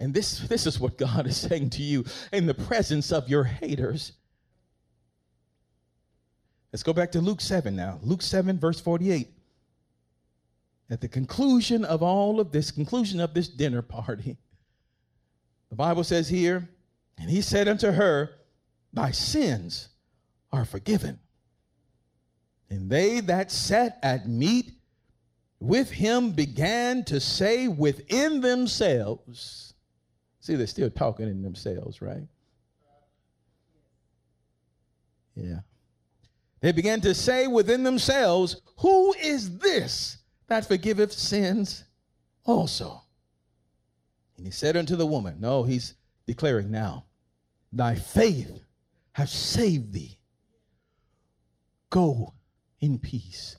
and 0.00 0.14
this, 0.14 0.40
this 0.40 0.66
is 0.66 0.80
what 0.80 0.98
God 0.98 1.26
is 1.26 1.36
saying 1.36 1.70
to 1.70 1.82
you 1.82 2.04
in 2.32 2.46
the 2.46 2.54
presence 2.54 3.12
of 3.12 3.28
your 3.28 3.44
haters. 3.44 4.12
Let's 6.72 6.82
go 6.82 6.92
back 6.92 7.12
to 7.12 7.20
Luke 7.20 7.40
7 7.40 7.76
now. 7.76 7.98
Luke 8.02 8.22
7, 8.22 8.58
verse 8.58 8.80
48. 8.80 9.28
At 10.90 11.00
the 11.00 11.08
conclusion 11.08 11.84
of 11.84 12.02
all 12.02 12.40
of 12.40 12.50
this, 12.50 12.70
conclusion 12.70 13.20
of 13.20 13.34
this 13.34 13.48
dinner 13.48 13.82
party, 13.82 14.38
the 15.70 15.76
Bible 15.76 16.04
says 16.04 16.28
here, 16.28 16.68
and 17.18 17.30
he 17.30 17.40
said 17.40 17.68
unto 17.68 17.90
her, 17.90 18.30
Thy 18.92 19.10
sins 19.10 19.88
are 20.50 20.64
forgiven. 20.64 21.18
And 22.70 22.90
they 22.90 23.20
that 23.20 23.50
sat 23.50 23.98
at 24.02 24.28
meat 24.28 24.72
with 25.60 25.90
him 25.90 26.32
began 26.32 27.04
to 27.04 27.20
say 27.20 27.68
within 27.68 28.40
themselves, 28.40 29.74
see, 30.40 30.56
they're 30.56 30.66
still 30.66 30.90
talking 30.90 31.28
in 31.28 31.42
themselves, 31.42 32.02
right? 32.02 32.26
Yeah. 35.36 35.60
They 36.62 36.70
began 36.70 37.00
to 37.00 37.12
say 37.12 37.48
within 37.48 37.82
themselves, 37.82 38.62
Who 38.78 39.12
is 39.14 39.58
this 39.58 40.18
that 40.46 40.64
forgiveth 40.64 41.12
sins 41.12 41.84
also? 42.44 43.02
And 44.36 44.46
he 44.46 44.52
said 44.52 44.76
unto 44.76 44.94
the 44.94 45.06
woman, 45.06 45.40
No, 45.40 45.64
he's 45.64 45.94
declaring 46.24 46.70
now, 46.70 47.04
Thy 47.72 47.96
faith 47.96 48.64
has 49.10 49.30
saved 49.30 49.92
thee. 49.92 50.18
Go 51.90 52.32
in 52.80 52.98
peace. 52.98 53.56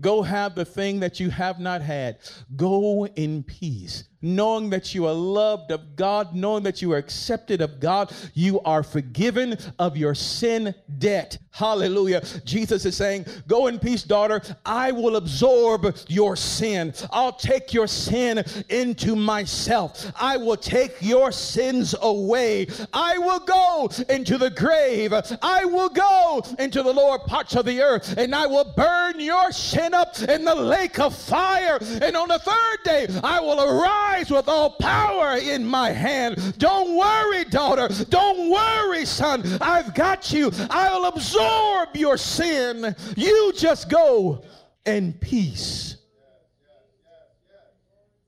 Go 0.00 0.22
have 0.22 0.54
the 0.54 0.64
thing 0.64 1.00
that 1.00 1.20
you 1.20 1.28
have 1.28 1.60
not 1.60 1.82
had. 1.82 2.18
Go 2.56 3.06
in 3.06 3.42
peace 3.42 4.04
knowing 4.22 4.70
that 4.70 4.94
you 4.94 5.06
are 5.06 5.14
loved 5.14 5.70
of 5.70 5.96
God, 5.96 6.34
knowing 6.34 6.62
that 6.64 6.82
you 6.82 6.92
are 6.92 6.98
accepted 6.98 7.60
of 7.60 7.80
God, 7.80 8.12
you 8.34 8.60
are 8.60 8.82
forgiven 8.82 9.56
of 9.78 9.96
your 9.96 10.14
sin 10.14 10.74
debt. 10.98 11.38
Hallelujah. 11.52 12.22
Jesus 12.44 12.84
is 12.84 12.96
saying, 12.96 13.26
Go 13.48 13.66
in 13.66 13.78
peace, 13.78 14.02
daughter. 14.02 14.40
I 14.64 14.92
will 14.92 15.16
absorb 15.16 15.96
your 16.08 16.36
sin. 16.36 16.94
I'll 17.10 17.32
take 17.32 17.74
your 17.74 17.86
sin 17.86 18.44
into 18.68 19.16
myself. 19.16 20.12
I 20.20 20.36
will 20.36 20.56
take 20.56 20.96
your 21.00 21.32
sins 21.32 21.94
away. 22.00 22.68
I 22.92 23.18
will 23.18 23.40
go 23.40 23.90
into 24.08 24.38
the 24.38 24.50
grave. 24.50 25.12
I 25.42 25.64
will 25.64 25.88
go 25.88 26.42
into 26.58 26.82
the 26.82 26.92
lower 26.92 27.18
parts 27.18 27.56
of 27.56 27.64
the 27.64 27.82
earth 27.82 28.16
and 28.16 28.34
I 28.34 28.46
will 28.46 28.72
burn 28.76 29.18
your 29.18 29.50
sin 29.50 29.92
up 29.92 30.18
in 30.22 30.44
the 30.44 30.54
lake 30.54 30.98
of 30.98 31.14
fire. 31.16 31.78
And 31.80 32.16
on 32.16 32.28
the 32.28 32.38
third 32.38 32.84
day, 32.84 33.06
I 33.24 33.40
will 33.40 33.60
arise 33.60 34.09
rise 34.10 34.30
with 34.30 34.48
all 34.48 34.70
power 34.70 35.36
in 35.36 35.64
my 35.64 35.90
hand. 35.90 36.58
Don't 36.58 36.96
worry, 36.96 37.44
daughter. 37.44 37.88
Don't 38.08 38.50
worry, 38.50 39.04
son. 39.04 39.44
I've 39.60 39.94
got 39.94 40.32
you. 40.32 40.50
I'll 40.70 41.06
absorb 41.06 41.94
your 41.94 42.16
sin. 42.16 42.94
You 43.16 43.52
just 43.56 43.88
go 43.88 44.44
in 44.86 45.12
peace. 45.14 45.96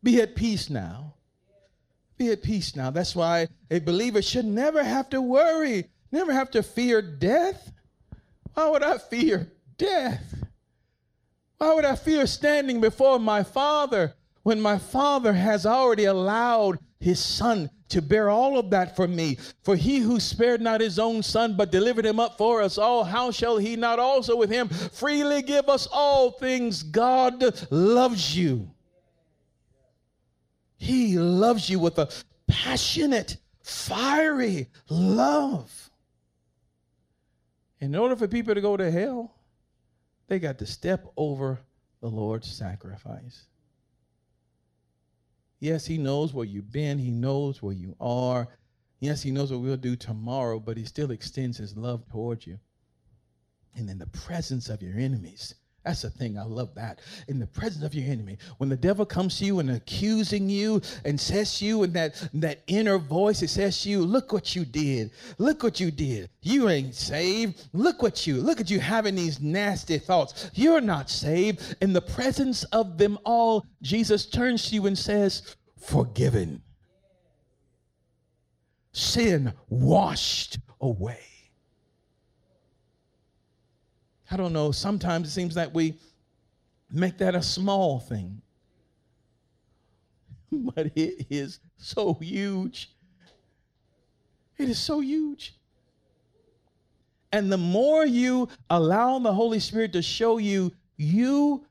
Be 0.02 0.20
at 0.20 0.34
peace 0.34 0.68
now. 0.70 1.14
Be 2.18 2.32
at 2.32 2.42
peace 2.42 2.76
now. 2.76 2.90
That's 2.90 3.14
why 3.14 3.48
a 3.70 3.78
believer 3.78 4.22
should 4.22 4.44
never 4.44 4.82
have 4.82 5.08
to 5.10 5.20
worry, 5.20 5.88
never 6.10 6.32
have 6.32 6.50
to 6.52 6.62
fear 6.62 7.02
death. 7.02 7.72
Why 8.54 8.68
would 8.68 8.82
I 8.82 8.98
fear 8.98 9.52
death? 9.78 10.44
Why 11.58 11.74
would 11.74 11.84
I 11.84 11.94
fear 11.96 12.26
standing 12.26 12.80
before 12.80 13.18
my 13.18 13.44
Father 13.44 14.14
when 14.42 14.60
my 14.60 14.78
Father 14.78 15.32
has 15.32 15.66
already 15.66 16.04
allowed 16.04 16.78
his 16.98 17.18
Son 17.18 17.70
to 17.88 18.00
bear 18.00 18.30
all 18.30 18.58
of 18.58 18.70
that 18.70 18.96
for 18.96 19.06
me. 19.06 19.36
For 19.62 19.76
he 19.76 19.98
who 19.98 20.18
spared 20.18 20.60
not 20.60 20.80
his 20.80 20.98
own 20.98 21.22
Son, 21.22 21.56
but 21.56 21.70
delivered 21.70 22.06
him 22.06 22.18
up 22.18 22.38
for 22.38 22.62
us 22.62 22.78
all, 22.78 23.04
how 23.04 23.30
shall 23.30 23.58
he 23.58 23.76
not 23.76 23.98
also 23.98 24.36
with 24.36 24.50
him 24.50 24.68
freely 24.68 25.42
give 25.42 25.68
us 25.68 25.86
all 25.92 26.30
things? 26.30 26.82
God 26.82 27.42
loves 27.70 28.36
you. 28.36 28.70
He 30.78 31.18
loves 31.18 31.68
you 31.68 31.78
with 31.78 31.98
a 31.98 32.10
passionate, 32.48 33.36
fiery 33.62 34.68
love. 34.88 35.90
In 37.80 37.94
order 37.94 38.16
for 38.16 38.26
people 38.26 38.54
to 38.54 38.60
go 38.60 38.76
to 38.76 38.90
hell, 38.90 39.34
they 40.28 40.38
got 40.38 40.58
to 40.58 40.66
step 40.66 41.06
over 41.16 41.60
the 42.00 42.08
Lord's 42.08 42.50
sacrifice. 42.50 43.44
Yes, 45.62 45.86
He 45.86 45.96
knows 45.96 46.34
where 46.34 46.44
you've 46.44 46.72
been, 46.72 46.98
He 46.98 47.12
knows 47.12 47.62
where 47.62 47.72
you 47.72 47.94
are. 48.00 48.48
Yes, 48.98 49.22
He 49.22 49.30
knows 49.30 49.52
what 49.52 49.60
we'll 49.60 49.76
do 49.76 49.94
tomorrow, 49.94 50.58
but 50.58 50.76
He 50.76 50.84
still 50.84 51.12
extends 51.12 51.56
His 51.56 51.76
love 51.76 52.04
towards 52.08 52.48
you. 52.48 52.58
And 53.76 53.88
in 53.88 53.98
the 53.98 54.08
presence 54.08 54.68
of 54.68 54.82
your 54.82 54.98
enemies, 54.98 55.54
That's 55.84 56.02
the 56.02 56.10
thing. 56.10 56.38
I 56.38 56.44
love 56.44 56.74
that. 56.76 57.00
In 57.26 57.40
the 57.40 57.46
presence 57.46 57.84
of 57.84 57.92
your 57.92 58.08
enemy, 58.08 58.38
when 58.58 58.68
the 58.68 58.76
devil 58.76 59.04
comes 59.04 59.38
to 59.38 59.44
you 59.44 59.58
and 59.58 59.70
accusing 59.70 60.48
you 60.48 60.80
and 61.04 61.20
says 61.20 61.60
you, 61.60 61.82
and 61.82 61.92
that, 61.94 62.28
that 62.34 62.62
inner 62.68 62.98
voice, 62.98 63.42
it 63.42 63.50
says 63.50 63.84
you, 63.84 64.00
Look 64.02 64.32
what 64.32 64.54
you 64.54 64.64
did. 64.64 65.10
Look 65.38 65.62
what 65.64 65.80
you 65.80 65.90
did. 65.90 66.30
You 66.40 66.68
ain't 66.68 66.94
saved. 66.94 67.68
Look 67.72 68.00
what 68.00 68.26
you, 68.26 68.36
look 68.36 68.60
at 68.60 68.70
you 68.70 68.78
having 68.78 69.16
these 69.16 69.40
nasty 69.40 69.98
thoughts. 69.98 70.50
You're 70.54 70.80
not 70.80 71.10
saved. 71.10 71.76
In 71.80 71.92
the 71.92 72.02
presence 72.02 72.62
of 72.64 72.96
them 72.96 73.18
all, 73.24 73.66
Jesus 73.82 74.26
turns 74.26 74.68
to 74.68 74.76
you 74.76 74.86
and 74.86 74.96
says, 74.96 75.56
Forgiven. 75.80 76.62
Sin 78.92 79.52
washed 79.68 80.58
away. 80.80 81.31
I 84.32 84.36
don't 84.36 84.54
know, 84.54 84.72
sometimes 84.72 85.28
it 85.28 85.32
seems 85.32 85.56
like 85.56 85.74
we 85.74 85.98
make 86.90 87.18
that 87.18 87.34
a 87.34 87.42
small 87.42 88.00
thing. 88.00 88.40
But 90.50 90.92
it 90.96 91.26
is 91.28 91.60
so 91.76 92.14
huge. 92.14 92.90
It 94.56 94.70
is 94.70 94.78
so 94.78 95.00
huge. 95.00 95.54
And 97.30 97.52
the 97.52 97.58
more 97.58 98.06
you 98.06 98.48
allow 98.70 99.18
the 99.18 99.32
Holy 99.32 99.60
Spirit 99.60 99.92
to 99.94 100.02
show 100.02 100.38
you, 100.38 100.72
you, 100.96 101.66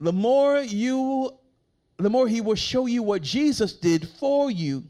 the 0.00 0.12
more 0.12 0.58
you, 0.58 1.30
the 1.96 2.10
more 2.10 2.26
He 2.26 2.40
will 2.40 2.56
show 2.56 2.86
you 2.86 3.04
what 3.04 3.22
Jesus 3.22 3.72
did 3.72 4.08
for 4.08 4.50
you. 4.50 4.82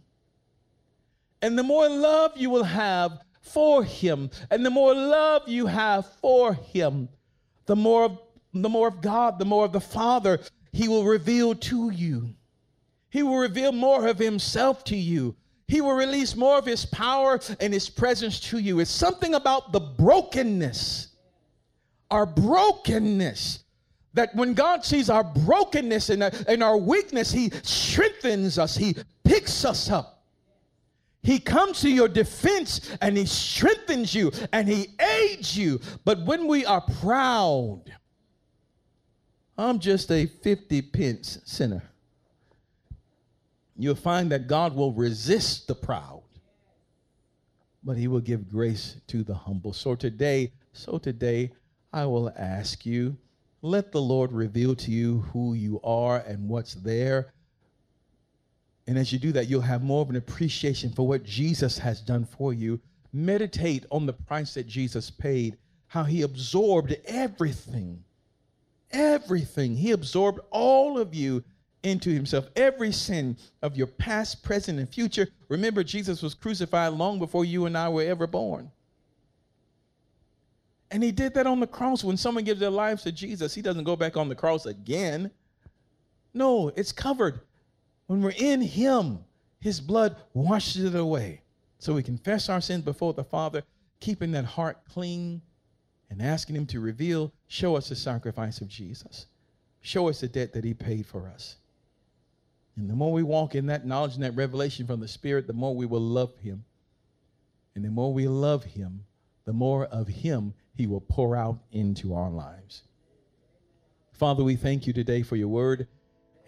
And 1.43 1.59
the 1.59 1.63
more 1.63 1.87
love 1.89 2.33
you 2.37 2.49
will 2.49 2.65
have 2.65 3.19
for 3.47 3.83
him. 3.85 4.31
And 4.51 4.65
the 4.65 4.71
more 4.71 4.95
love 4.95 5.49
you 5.49 5.67
have 5.67 6.07
for 6.21 6.55
him, 6.55 7.09
the 7.67 7.77
more, 7.77 8.05
of, 8.05 8.19
the 8.53 8.69
more 8.69 8.89
of 8.89 9.01
God, 9.01 9.39
the 9.39 9.45
more 9.45 9.65
of 9.65 9.73
the 9.73 9.81
Father 9.81 10.41
he 10.73 10.89
will 10.89 11.05
reveal 11.05 11.55
to 11.55 11.91
you. 11.91 12.35
He 13.11 13.23
will 13.23 13.39
reveal 13.39 13.73
more 13.73 14.07
of 14.09 14.19
himself 14.19 14.85
to 14.85 14.97
you. 14.97 15.35
He 15.69 15.81
will 15.81 15.95
release 15.95 16.37
more 16.37 16.59
of 16.59 16.67
his 16.67 16.85
power 16.85 17.41
and 17.61 17.73
his 17.73 17.89
presence 17.89 18.39
to 18.41 18.59
you. 18.59 18.79
It's 18.79 18.91
something 18.91 19.35
about 19.35 19.73
the 19.73 19.81
brokenness, 19.81 21.09
our 22.11 22.27
brokenness, 22.27 23.65
that 24.15 24.35
when 24.35 24.55
God 24.55 24.85
sees 24.85 25.11
our 25.11 25.25
brokenness 25.25 26.11
and, 26.11 26.23
and 26.23 26.63
our 26.63 26.77
weakness, 26.77 27.33
he 27.33 27.51
strengthens 27.63 28.59
us, 28.59 28.77
he 28.77 28.97
picks 29.25 29.65
us 29.65 29.91
up. 29.91 30.16
He 31.27 31.41
comes 31.41 31.81
to 31.81 31.91
your 31.91 32.07
defense 32.07 32.97
and 33.01 33.17
he 33.17 33.27
strengthens 33.27 34.15
you 34.15 34.31
and 34.53 34.69
he 34.69 34.95
aids 35.01 35.59
you. 35.59 35.81
But 36.05 36.25
when 36.25 36.47
we 36.47 36.65
are 36.65 36.81
proud, 37.01 37.83
I'm 39.59 39.81
just 39.81 40.13
a 40.13 40.27
50 40.27 40.83
pence 40.83 41.41
sinner. 41.45 41.83
You'll 43.77 43.97
find 43.97 44.31
that 44.31 44.47
God 44.47 44.77
will 44.77 44.93
resist 44.93 45.67
the 45.67 45.75
proud, 45.75 46.23
but 47.83 47.97
he 47.97 48.07
will 48.07 48.21
give 48.21 48.49
grace 48.49 48.95
to 49.09 49.25
the 49.25 49.35
humble. 49.35 49.73
So 49.73 49.97
today, 49.97 50.53
so 50.73 50.97
today, 50.97 51.51
I 51.93 52.07
will 52.07 52.33
ask 52.37 52.87
you, 52.87 53.17
let 53.63 53.91
the 53.91 54.01
Lord 54.01 54.31
reveal 54.31 54.77
to 54.77 54.93
you 54.93 55.23
who 55.33 55.55
you 55.55 55.81
are 55.83 56.19
and 56.21 56.49
what's 56.49 56.75
there 56.75 57.33
and 58.87 58.99
as 58.99 59.13
you 59.13 59.19
do 59.19 59.33
that, 59.33 59.49
you'll 59.49 59.61
have 59.63 59.83
more 59.83 60.03
of 60.03 60.11
an 60.11 60.17
appreciation 60.17 60.91
for 60.93 61.07
what 61.07 61.25
Jesus 61.25 61.79
has 61.79 62.01
done 62.01 62.25
for 62.25 62.53
you. 62.53 62.81
Meditate 63.13 63.85
on 63.91 64.07
the 64.07 64.13
price 64.13 64.55
that 64.55 64.67
Jesus 64.67 65.11
paid, 65.11 65.57
how 65.89 66.05
he 66.05 66.23
absorbed 66.23 66.97
everything. 67.07 68.03
Everything. 68.93 69.75
He 69.75 69.91
absorbed 69.91 70.41
all 70.51 70.99
of 70.99 71.15
you 71.15 71.43
into 71.83 72.11
himself, 72.11 72.47
every 72.55 72.93
sin 72.93 73.37
of 73.63 73.77
your 73.77 73.87
past, 73.87 74.43
present, 74.43 74.79
and 74.79 74.89
future. 74.89 75.29
Remember, 75.49 75.83
Jesus 75.83 76.23
was 76.23 76.35
crucified 76.35 76.93
long 76.93 77.19
before 77.19 77.45
you 77.45 77.67
and 77.67 77.77
I 77.77 77.89
were 77.89 78.03
ever 78.03 78.27
born. 78.27 78.71
And 80.91 81.03
he 81.03 81.11
did 81.11 81.35
that 81.35 81.47
on 81.47 81.59
the 81.59 81.67
cross. 81.67 82.05
When 82.05 82.17
someone 82.17 82.45
gives 82.45 82.61
their 82.61 82.71
lives 82.71 83.03
to 83.03 83.13
Jesus, 83.13 83.55
he 83.55 83.63
doesn't 83.63 83.85
go 83.85 83.97
back 83.97 84.17
on 84.17 84.29
the 84.29 84.35
cross 84.35 84.67
again. 84.67 85.31
No, 86.33 86.69
it's 86.77 86.93
covered. 86.93 87.41
When 88.07 88.23
we're 88.23 88.31
in 88.37 88.61
Him, 88.61 89.25
His 89.61 89.81
blood 89.81 90.17
washes 90.33 90.85
it 90.85 90.95
away. 90.95 91.43
So 91.79 91.95
we 91.95 92.03
confess 92.03 92.49
our 92.49 92.61
sins 92.61 92.85
before 92.85 93.13
the 93.13 93.25
Father, 93.25 93.63
keeping 94.01 94.33
that 94.33 94.45
heart 94.45 94.79
clean 94.89 95.43
and 96.11 96.23
asking 96.23 96.57
Him 96.57 96.67
to 96.67 96.81
reveal, 96.81 97.33
show 97.49 97.77
us 97.77 97.89
the 97.89 97.97
sacrifice 97.97 98.61
of 98.61 98.69
Jesus. 98.69 99.27
Show 99.81 100.09
us 100.09 100.21
the 100.21 100.29
debt 100.29 100.53
that 100.53 100.65
He 100.65 100.75
paid 100.75 101.07
for 101.07 101.29
us. 101.29 101.57
And 102.77 102.91
the 102.91 102.95
more 102.95 103.13
we 103.13 103.23
walk 103.23 103.55
in 103.55 103.67
that 103.67 103.87
knowledge 103.87 104.15
and 104.15 104.23
that 104.23 104.37
revelation 104.37 104.87
from 104.87 105.01
the 105.01 105.09
Spirit, 105.09 105.47
the 105.47 105.53
more 105.53 105.75
we 105.75 105.87
will 105.87 106.01
love 106.01 106.37
Him. 106.39 106.65
And 107.75 107.85
the 107.85 107.91
more 107.91 108.13
we 108.13 108.29
love 108.29 108.65
Him, 108.65 109.05
the 109.45 109.53
more 109.53 109.87
of 109.87 110.09
Him 110.09 110.55
He 110.75 110.87
will 110.87 111.01
pour 111.01 111.37
out 111.37 111.59
into 111.73 112.15
our 112.15 112.31
lives. 112.31 112.83
Father, 114.13 114.45
we 114.45 114.57
thank 114.57 114.87
you 114.87 114.93
today 114.93 115.23
for 115.23 115.37
your 115.37 115.49
word. 115.49 115.89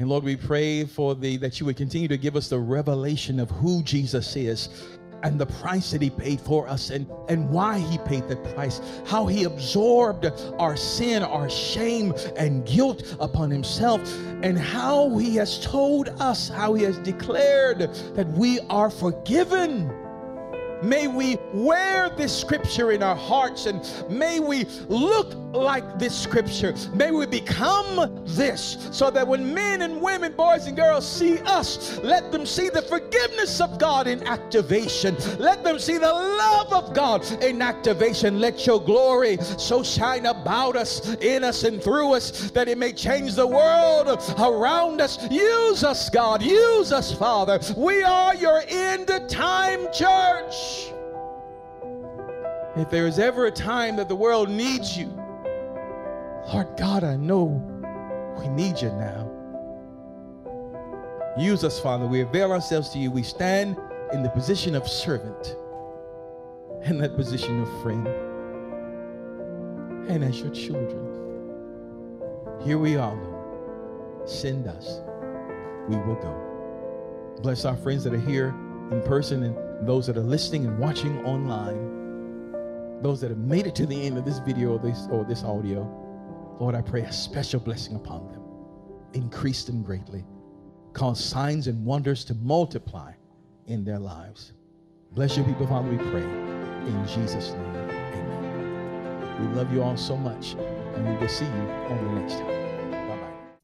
And 0.00 0.08
Lord, 0.08 0.22
we 0.22 0.36
pray 0.36 0.84
for 0.84 1.16
the 1.16 1.38
that 1.38 1.58
you 1.58 1.66
would 1.66 1.76
continue 1.76 2.06
to 2.06 2.16
give 2.16 2.36
us 2.36 2.48
the 2.48 2.58
revelation 2.58 3.40
of 3.40 3.50
who 3.50 3.82
Jesus 3.82 4.36
is 4.36 4.68
and 5.24 5.40
the 5.40 5.46
price 5.46 5.90
that 5.90 6.00
he 6.00 6.08
paid 6.08 6.40
for 6.40 6.68
us 6.68 6.90
and, 6.90 7.10
and 7.28 7.50
why 7.50 7.80
he 7.80 7.98
paid 7.98 8.28
the 8.28 8.36
price, 8.36 8.80
how 9.04 9.26
he 9.26 9.42
absorbed 9.42 10.26
our 10.58 10.76
sin, 10.76 11.24
our 11.24 11.50
shame, 11.50 12.14
and 12.36 12.64
guilt 12.64 13.16
upon 13.18 13.50
himself, 13.50 14.00
and 14.44 14.56
how 14.56 15.18
he 15.18 15.34
has 15.34 15.64
told 15.64 16.10
us, 16.20 16.48
how 16.48 16.74
he 16.74 16.84
has 16.84 16.96
declared 16.98 17.80
that 18.14 18.28
we 18.34 18.60
are 18.70 18.90
forgiven 18.90 19.90
May 20.82 21.08
we 21.08 21.36
wear 21.52 22.10
this 22.10 22.38
scripture 22.38 22.92
in 22.92 23.02
our 23.02 23.16
hearts 23.16 23.66
and 23.66 23.82
may 24.08 24.40
we 24.40 24.64
look 24.88 25.34
like 25.52 25.98
this 25.98 26.16
scripture. 26.16 26.74
May 26.94 27.10
we 27.10 27.26
become 27.26 28.24
this 28.24 28.88
so 28.92 29.10
that 29.10 29.26
when 29.26 29.52
men 29.54 29.82
and 29.82 30.00
women, 30.00 30.32
boys 30.34 30.66
and 30.66 30.76
girls 30.76 31.10
see 31.10 31.38
us, 31.40 31.98
let 32.02 32.30
them 32.30 32.46
see 32.46 32.68
the 32.68 32.82
forgiveness 32.82 33.60
of 33.60 33.78
God 33.78 34.06
in 34.06 34.22
activation. 34.24 35.16
Let 35.38 35.64
them 35.64 35.78
see 35.78 35.98
the 35.98 36.12
love 36.12 36.72
of 36.72 36.94
God 36.94 37.24
in 37.42 37.62
activation. 37.62 38.40
Let 38.40 38.66
your 38.66 38.80
glory 38.80 39.38
so 39.58 39.82
shine 39.82 40.26
about 40.26 40.76
us, 40.76 41.14
in 41.16 41.44
us, 41.44 41.64
and 41.64 41.82
through 41.82 42.14
us 42.14 42.50
that 42.50 42.68
it 42.68 42.78
may 42.78 42.92
change 42.92 43.34
the 43.34 43.46
world 43.46 44.22
around 44.38 45.00
us. 45.00 45.18
Use 45.30 45.82
us, 45.82 46.10
God. 46.10 46.42
Use 46.42 46.92
us, 46.92 47.12
Father. 47.12 47.58
We 47.76 48.02
are 48.02 48.34
your 48.34 48.62
end 48.68 49.08
time 49.28 49.86
church. 50.68 50.94
If 52.76 52.90
there 52.90 53.06
is 53.06 53.18
ever 53.18 53.46
a 53.46 53.50
time 53.50 53.96
that 53.96 54.08
the 54.08 54.16
world 54.16 54.48
needs 54.48 54.96
you, 54.96 55.08
Lord 56.52 56.76
God, 56.76 57.04
I 57.04 57.16
know 57.16 57.46
we 58.38 58.48
need 58.48 58.80
you 58.80 58.90
now. 58.90 59.26
Use 61.36 61.64
us, 61.64 61.80
Father. 61.80 62.06
We 62.06 62.20
avail 62.20 62.52
ourselves 62.52 62.90
to 62.90 62.98
you. 62.98 63.10
We 63.10 63.22
stand 63.22 63.76
in 64.12 64.22
the 64.22 64.30
position 64.30 64.74
of 64.74 64.88
servant 64.88 65.56
and 66.82 67.00
that 67.00 67.16
position 67.16 67.62
of 67.62 67.82
friend. 67.82 68.06
And 70.08 70.24
as 70.24 70.40
your 70.40 70.50
children, 70.50 71.04
here 72.62 72.78
we 72.78 72.96
are, 72.96 73.14
Lord. 73.14 74.28
Send 74.28 74.66
us. 74.66 75.00
We 75.88 75.96
will 75.96 76.16
go. 76.16 77.36
Bless 77.42 77.64
our 77.64 77.76
friends 77.76 78.04
that 78.04 78.14
are 78.14 78.20
here 78.20 78.54
in 78.90 79.02
person 79.02 79.42
and 79.42 79.67
those 79.82 80.06
that 80.06 80.16
are 80.16 80.22
listening 80.22 80.66
and 80.66 80.78
watching 80.78 81.24
online, 81.24 83.02
those 83.02 83.20
that 83.20 83.30
have 83.30 83.38
made 83.38 83.66
it 83.66 83.74
to 83.76 83.86
the 83.86 84.06
end 84.06 84.18
of 84.18 84.24
this 84.24 84.38
video 84.38 84.72
or 84.72 84.78
this, 84.78 85.06
or 85.10 85.24
this 85.24 85.44
audio, 85.44 85.82
Lord, 86.60 86.74
I 86.74 86.80
pray 86.80 87.02
a 87.02 87.12
special 87.12 87.60
blessing 87.60 87.94
upon 87.94 88.26
them. 88.28 88.42
Increase 89.14 89.64
them 89.64 89.82
greatly. 89.82 90.24
Cause 90.92 91.22
signs 91.22 91.68
and 91.68 91.84
wonders 91.84 92.24
to 92.24 92.34
multiply 92.34 93.12
in 93.66 93.84
their 93.84 93.98
lives. 93.98 94.52
Bless 95.12 95.36
your 95.36 95.46
people, 95.46 95.66
Father, 95.66 95.88
we 95.88 95.96
pray. 95.96 96.22
In 96.22 97.06
Jesus' 97.06 97.52
name, 97.52 97.90
amen. 97.90 99.40
We 99.40 99.54
love 99.54 99.72
you 99.72 99.82
all 99.82 99.96
so 99.96 100.16
much, 100.16 100.54
and 100.94 101.08
we 101.08 101.16
will 101.16 101.28
see 101.28 101.44
you 101.44 101.50
on 101.50 102.04
the 102.04 102.20
next 102.20 102.34
time. 102.34 102.57